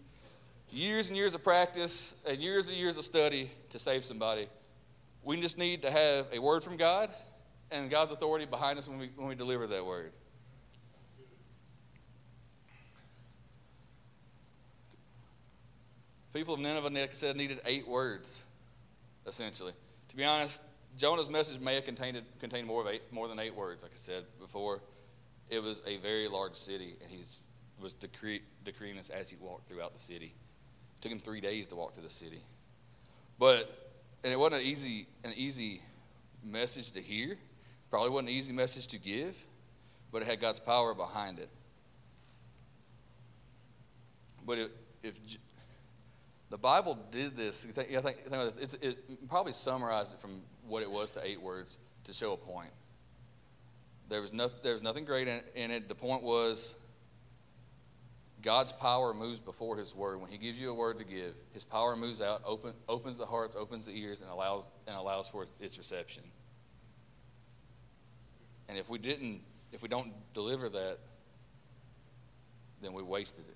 [0.70, 4.48] years and years of practice and years and years of study to save somebody.
[5.24, 7.10] We just need to have a word from God
[7.72, 10.12] and God's authority behind us when we, when we deliver that word.
[16.34, 18.46] People of Nineveh, Nick said, needed eight words,
[19.28, 19.74] essentially.
[20.10, 20.62] To be honest,
[20.98, 23.98] Jonah's message may have contained, contained more, of eight, more than eight words, like I
[23.98, 24.82] said before.
[25.50, 27.18] It was a very large city, and he
[27.82, 30.28] was decree, decreeing this as he walked throughout the city.
[30.28, 32.42] It took him three days to walk through the city.
[33.38, 33.92] But,
[34.24, 35.82] and it wasn't an easy, an easy
[36.44, 37.38] message to hear.
[37.90, 39.38] Probably wasn't an easy message to give,
[40.12, 41.50] but it had God's power behind it.
[44.46, 44.72] But
[45.04, 45.20] if
[46.52, 47.66] the Bible did this.
[47.66, 51.78] I think, I think it probably summarized it from what it was to eight words
[52.04, 52.72] to show a point.
[54.10, 55.88] There was, no, there was nothing great in it, in it.
[55.88, 56.76] The point was
[58.42, 60.20] God's power moves before His word.
[60.20, 63.26] When He gives you a word to give, His power moves out, open, opens the
[63.26, 66.24] hearts, opens the ears, and allows, and allows for its reception.
[68.68, 69.40] And if we didn't,
[69.72, 70.98] if we don't deliver that,
[72.82, 73.56] then we wasted it.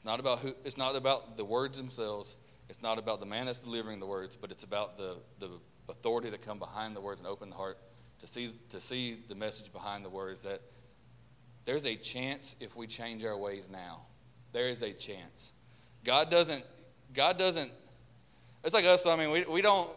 [0.00, 2.38] It's not about who, it's not about the words themselves.
[2.70, 5.50] It's not about the man that's delivering the words, but it's about the, the
[5.90, 7.76] authority that come behind the words and open the heart
[8.20, 10.62] to see to see the message behind the words that
[11.66, 14.00] there's a chance if we change our ways now.
[14.52, 15.52] There is a chance.
[16.02, 16.64] God doesn't
[17.12, 17.70] God doesn't
[18.64, 19.90] it's like us, I mean, we, we don't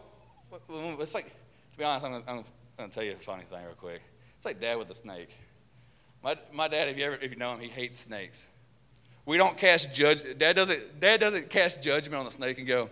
[1.00, 2.44] it's like to be honest, I'm gonna, I'm
[2.76, 4.02] gonna tell you a funny thing real quick.
[4.36, 5.30] It's like dad with the snake.
[6.22, 8.50] My, my dad, if you ever if you know him, he hates snakes.
[9.26, 10.22] We don't cast judge.
[10.36, 11.00] Dad doesn't.
[11.00, 12.90] Dad doesn't cast judgment on the snake and go,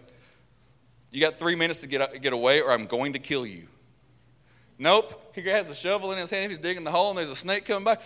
[1.10, 3.68] "You got three minutes to get get away, or I'm going to kill you."
[4.78, 5.32] Nope.
[5.34, 6.44] He has a shovel in his hand.
[6.44, 7.98] If he's digging the hole and there's a snake coming by,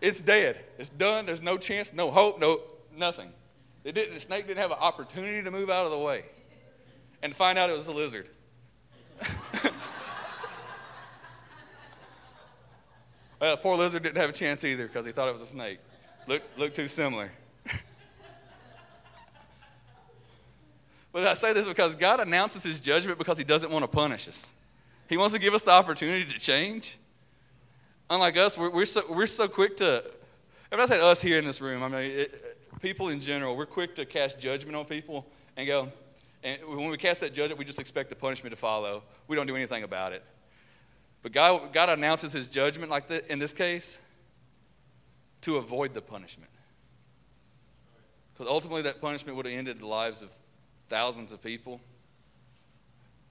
[0.00, 0.64] it's dead.
[0.78, 1.26] It's done.
[1.26, 2.60] There's no chance, no hope, no
[2.96, 3.32] nothing.
[3.84, 6.24] It didn't, the snake didn't have an opportunity to move out of the way,
[7.22, 8.28] and find out it was a lizard.
[13.42, 15.80] Well, poor lizard didn't have a chance either because he thought it was a snake.
[16.28, 17.28] Looked too similar.
[21.12, 24.28] but I say this because God announces his judgment because he doesn't want to punish
[24.28, 24.54] us.
[25.08, 26.98] He wants to give us the opportunity to change.
[28.08, 30.04] Unlike us, we're, we're, so, we're so quick to,
[30.70, 33.66] if I say us here in this room, I mean, it, people in general, we're
[33.66, 35.26] quick to cast judgment on people
[35.56, 35.88] and go,
[36.44, 39.02] and when we cast that judgment, we just expect the punishment to follow.
[39.26, 40.22] We don't do anything about it.
[41.22, 44.00] But God, God announces his judgment like that in this case
[45.42, 46.50] to avoid the punishment.
[48.32, 50.30] Because ultimately, that punishment would have ended the lives of
[50.88, 51.80] thousands of people,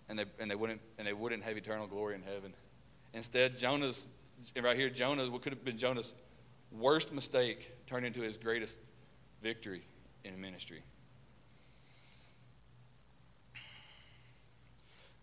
[0.07, 2.53] and they, and, they wouldn't, and they wouldn't have eternal glory in heaven.
[3.13, 4.07] Instead, Jonah's,
[4.61, 6.15] right here, Jonah, what could have been Jonah's
[6.71, 8.79] worst mistake, turned into his greatest
[9.41, 9.81] victory
[10.23, 10.81] in ministry.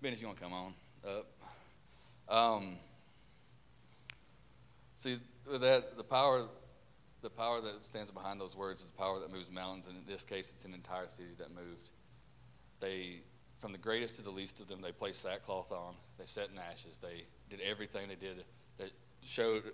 [0.03, 0.75] Ben, if you want to come on
[1.07, 1.27] up.
[2.29, 2.76] Um,
[4.97, 5.18] see,
[5.51, 6.47] that, the power,
[7.22, 10.03] the power that stands behind those words is the power that moves mountains, and in
[10.07, 11.91] this case, it's an entire city that moved.
[12.81, 13.20] They,
[13.61, 15.95] from the greatest to the least of them, they placed sackcloth on.
[16.18, 16.99] They sat in ashes.
[17.03, 18.45] They did everything they did
[18.79, 18.91] that
[19.22, 19.64] showed.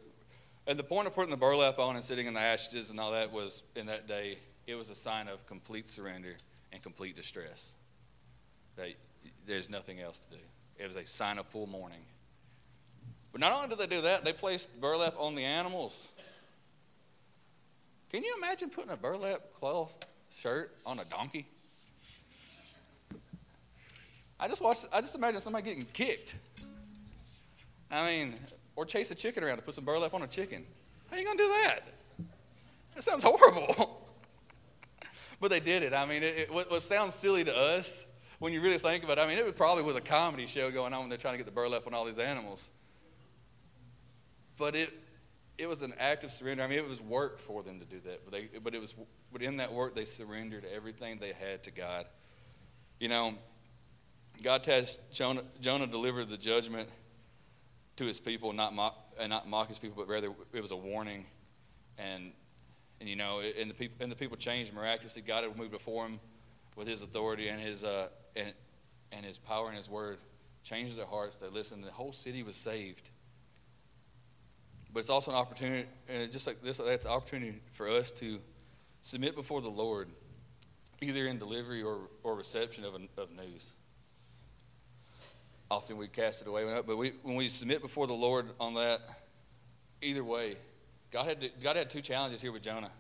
[0.67, 3.13] And the point of putting the burlap on and sitting in the ashes and all
[3.13, 6.37] that was, in that day, it was a sign of complete surrender
[6.73, 7.73] and complete distress.
[8.77, 8.95] That
[9.47, 10.43] there's nothing else to do.
[10.79, 12.01] It was a sign of full mourning.
[13.35, 16.09] But not only did they do that, they placed burlap on the animals.
[18.13, 19.99] Can you imagine putting a burlap cloth
[20.31, 21.45] shirt on a donkey?
[24.39, 26.37] I just watched, I just imagine somebody getting kicked.
[27.91, 28.35] I mean,
[28.77, 30.65] or chase a chicken around to put some burlap on a chicken.
[31.11, 31.81] How you to do that?
[32.95, 34.07] That sounds horrible.
[35.41, 35.93] but they did it.
[35.93, 38.07] I mean, it, it, what, what sounds silly to us
[38.39, 40.93] when you really think about it, I mean, it probably was a comedy show going
[40.93, 42.71] on when they're trying to get the burlap on all these animals.
[44.59, 44.91] But it,
[45.59, 46.63] it was an act of surrender.
[46.63, 48.25] I mean, it was work for them to do that.
[48.25, 48.95] But, they, but, it was,
[49.33, 52.07] but in that work, they surrendered everything they had to God.
[53.01, 53.35] You know,
[54.43, 56.89] God has Jonah, Jonah delivered the judgment
[57.97, 60.77] to his people, not mock, and not mock his people, but rather it was a
[60.77, 61.27] warning.
[61.99, 62.33] And,
[63.01, 65.23] and you know, and the, people, and the people changed miraculously.
[65.23, 66.19] God had moved before him
[66.77, 68.53] with his authority and his, uh, and,
[69.13, 70.19] and his power and his word
[70.65, 71.37] changed their hearts.
[71.37, 71.85] They listened.
[71.85, 73.11] The whole city was saved.
[74.95, 78.39] But it's also an opportunity, and just like this, that's an opportunity for us to
[79.03, 80.09] submit before the Lord,
[81.03, 83.73] either in delivery or, or reception of, of news.
[85.69, 89.01] Often we cast it away, but we, when we submit before the Lord on that,
[90.01, 90.55] either way,
[91.11, 92.91] God had, to, God had two challenges here with Jonah.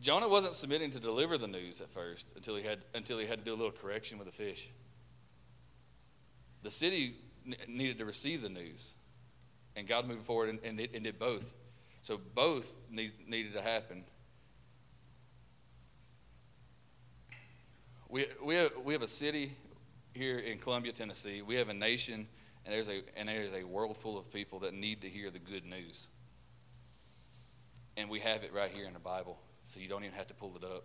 [0.00, 3.40] Jonah wasn't submitting to deliver the news at first until he had, until he had
[3.40, 4.70] to do a little correction with the fish.
[6.62, 7.16] The city
[7.66, 8.94] needed to receive the news,
[9.78, 11.54] and God moved forward and, and, and did both.
[12.02, 14.04] So both need, needed to happen.
[18.08, 19.52] We, we, have, we have a city
[20.14, 21.42] here in Columbia, Tennessee.
[21.42, 22.26] We have a nation,
[22.64, 25.38] and there's a, and there's a world full of people that need to hear the
[25.38, 26.08] good news.
[27.96, 29.38] And we have it right here in the Bible.
[29.64, 30.84] So you don't even have to pull it up.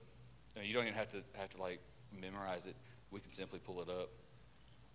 [0.62, 1.80] You don't even have to have to like
[2.22, 2.76] memorize it.
[3.10, 4.10] We can simply pull it up.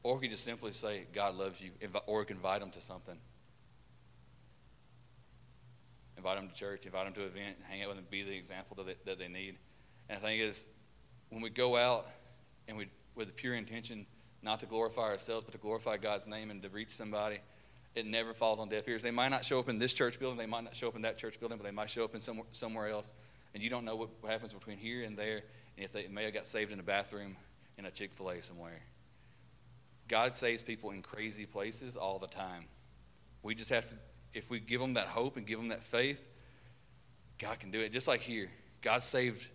[0.05, 1.71] Or we can just simply say, God loves you,
[2.07, 3.19] or invite them to something.
[6.19, 8.37] Invite them to church, invite them to an event, hang out with them, be the
[8.37, 9.57] example that they, that they need.
[10.11, 10.69] And the thing is,
[11.31, 12.07] when we go out
[12.67, 14.05] and we, with the pure intention
[14.43, 17.39] not to glorify ourselves, but to glorify God's name and to reach somebody,
[17.95, 19.03] it never falls on deaf ears.
[19.03, 21.03] They might not show up in this church building, they might not show up in
[21.03, 23.13] that church building, but they might show up in somewhere, somewhere else
[23.55, 25.43] and you don't know what happens between here and there,
[25.77, 27.37] and if they may have got saved in a bathroom
[27.77, 28.81] in a Chick fil A somewhere.
[30.09, 32.65] God saves people in crazy places all the time.
[33.43, 33.97] We just have to,
[34.35, 36.29] if we give them that hope and give them that faith,
[37.39, 37.93] God can do it.
[37.93, 38.51] Just like here,
[38.83, 39.49] God saved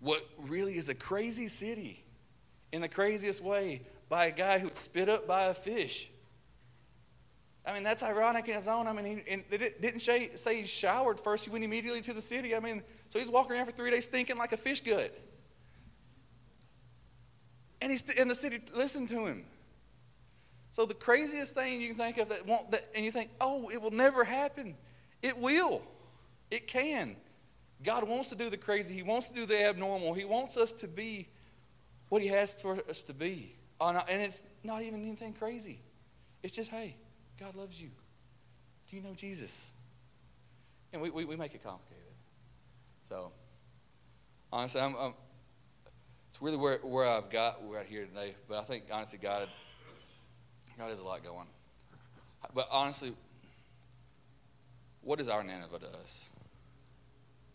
[0.00, 2.02] what really is a crazy city
[2.72, 6.10] in the craziest way by a guy who was spit up by a fish.
[7.66, 8.86] I mean, that's ironic in its own.
[8.86, 11.44] I mean, he and it didn't say he showered first.
[11.44, 12.56] He went immediately to the city.
[12.56, 15.16] I mean, so he's walking around for three days stinking like a fish gut.
[17.82, 19.44] And, he's, and the city listened to him.
[20.70, 23.70] So the craziest thing you can think of that won't, that, and you think, oh,
[23.70, 24.76] it will never happen.
[25.22, 25.82] It will.
[26.50, 27.16] It can.
[27.82, 28.94] God wants to do the crazy.
[28.94, 30.14] He wants to do the abnormal.
[30.14, 31.28] He wants us to be
[32.08, 33.54] what He has for us to be.
[33.80, 35.80] Uh, and it's not even anything crazy.
[36.42, 36.96] It's just, hey,
[37.38, 37.88] God loves you.
[38.90, 39.70] Do you know Jesus?
[40.92, 41.96] And we, we, we make it complicated.
[43.08, 43.32] So,
[44.52, 45.14] honestly, I'm, I'm,
[46.30, 48.34] it's really where, where I've got right here today.
[48.48, 49.48] But I think, honestly, God,
[50.80, 51.46] God has a lot going.
[52.54, 53.12] But honestly,
[55.02, 56.30] what is our Nineveh to us?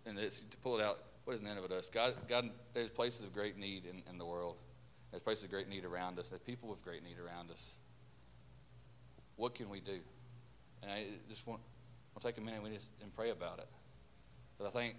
[0.06, 1.90] And this, to pull it out, what is Nineveh to us?
[1.90, 4.58] God, God, there's places of great need in, in the world.
[5.10, 6.30] There's places of great need around us.
[6.30, 7.78] There's people with great need around us.
[9.38, 9.98] What can we do?
[10.84, 11.62] And I just want,
[12.14, 13.68] we'll take a minute and, just, and pray about it.
[14.60, 14.98] But I think,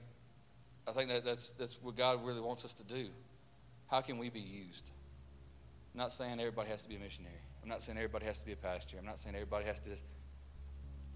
[0.89, 3.07] I think that that's, that's what God really wants us to do.
[3.87, 4.91] How can we be used?
[5.95, 7.37] I'm not saying everybody has to be a missionary.
[7.67, 8.97] I'm not saying everybody has to be a pastor.
[8.97, 9.91] I'm not saying everybody has to.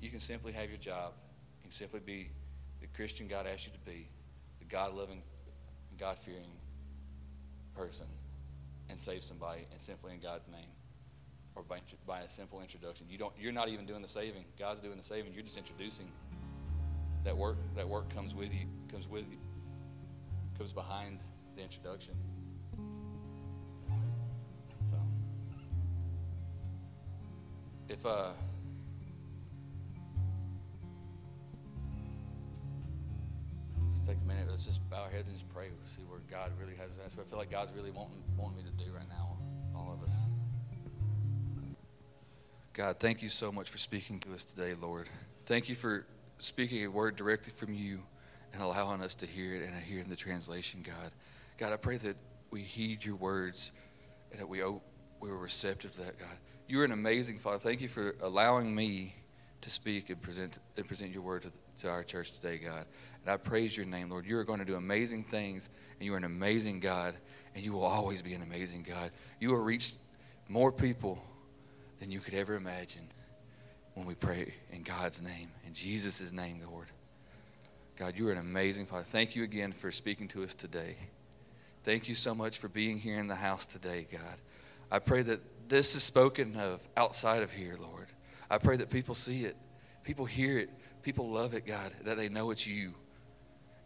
[0.01, 1.13] You can simply have your job.
[1.61, 2.31] You can simply be
[2.81, 4.09] the Christian God asked you to be,
[4.59, 5.23] the God loving,
[5.97, 6.51] God fearing
[7.77, 8.07] person,
[8.89, 10.67] and save somebody, and simply in God's name
[11.55, 13.07] or by, by a simple introduction.
[13.09, 14.45] You don't, you're not even doing the saving.
[14.59, 15.33] God's doing the saving.
[15.33, 16.11] You're just introducing.
[17.23, 19.37] That work, that work comes with you, comes with you,
[20.59, 21.21] comes behind
[21.55, 22.15] the introduction.
[27.91, 28.29] If uh,
[33.83, 34.47] let's take a minute.
[34.49, 35.67] Let's just bow our heads and just pray.
[35.87, 37.17] See where God really has us.
[37.19, 39.37] I feel like God's really wanting, wanting me to do right now.
[39.75, 40.27] All of us.
[42.73, 45.09] God, thank you so much for speaking to us today, Lord.
[45.45, 46.07] Thank you for
[46.39, 48.01] speaking a word directly from you
[48.53, 51.11] and allowing us to hear it and hear in the translation, God.
[51.59, 52.17] God, I pray that
[52.53, 53.73] we heed your words
[54.31, 56.37] and that we, we were receptive to that, God.
[56.71, 57.59] You're an amazing Father.
[57.59, 59.13] Thank you for allowing me
[59.63, 61.51] to speak and present, and present your word to,
[61.83, 62.85] to our church today, God.
[63.25, 64.25] And I praise your name, Lord.
[64.25, 65.69] You're going to do amazing things,
[65.99, 67.17] and you're an amazing God,
[67.57, 69.11] and you will always be an amazing God.
[69.41, 69.95] You will reach
[70.49, 71.21] more people
[71.99, 73.09] than you could ever imagine
[73.95, 76.87] when we pray in God's name, in Jesus' name, Lord.
[77.97, 79.03] God, you are an amazing Father.
[79.03, 80.95] Thank you again for speaking to us today.
[81.83, 84.37] Thank you so much for being here in the house today, God.
[84.93, 85.41] I pray that
[85.71, 88.09] this is spoken of outside of here, Lord.
[88.51, 89.57] I pray that people see it,
[90.03, 90.69] people hear it,
[91.03, 92.93] people love it, God, that they know it's you.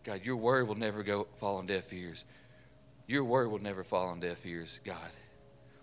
[0.02, 2.24] God, your word will never go fall on deaf ears.
[3.06, 5.10] Your word will never fall on deaf ears, God.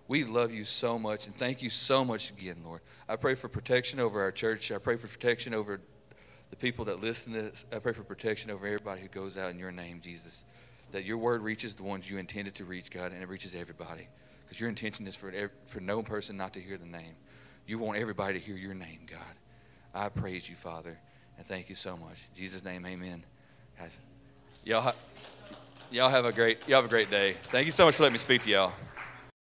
[0.07, 2.81] We love you so much and thank you so much again, Lord.
[3.07, 4.71] I pray for protection over our church.
[4.71, 5.79] I pray for protection over
[6.49, 7.65] the people that listen to this.
[7.71, 10.45] I pray for protection over everybody who goes out in your name, Jesus.
[10.91, 14.07] That your word reaches the ones you intended to reach, God, and it reaches everybody.
[14.51, 15.31] Because your intention is for,
[15.67, 17.13] for no person not to hear the name.
[17.65, 19.21] You want everybody to hear your name, God.
[19.95, 20.99] I praise you, Father,
[21.37, 22.27] and thank you so much.
[22.33, 23.23] In Jesus' name, amen.
[23.79, 24.01] Guys,
[24.65, 24.93] y'all,
[25.89, 27.37] y'all have a great, y'all have a great day.
[27.43, 28.73] Thank you so much for letting me speak to y'all.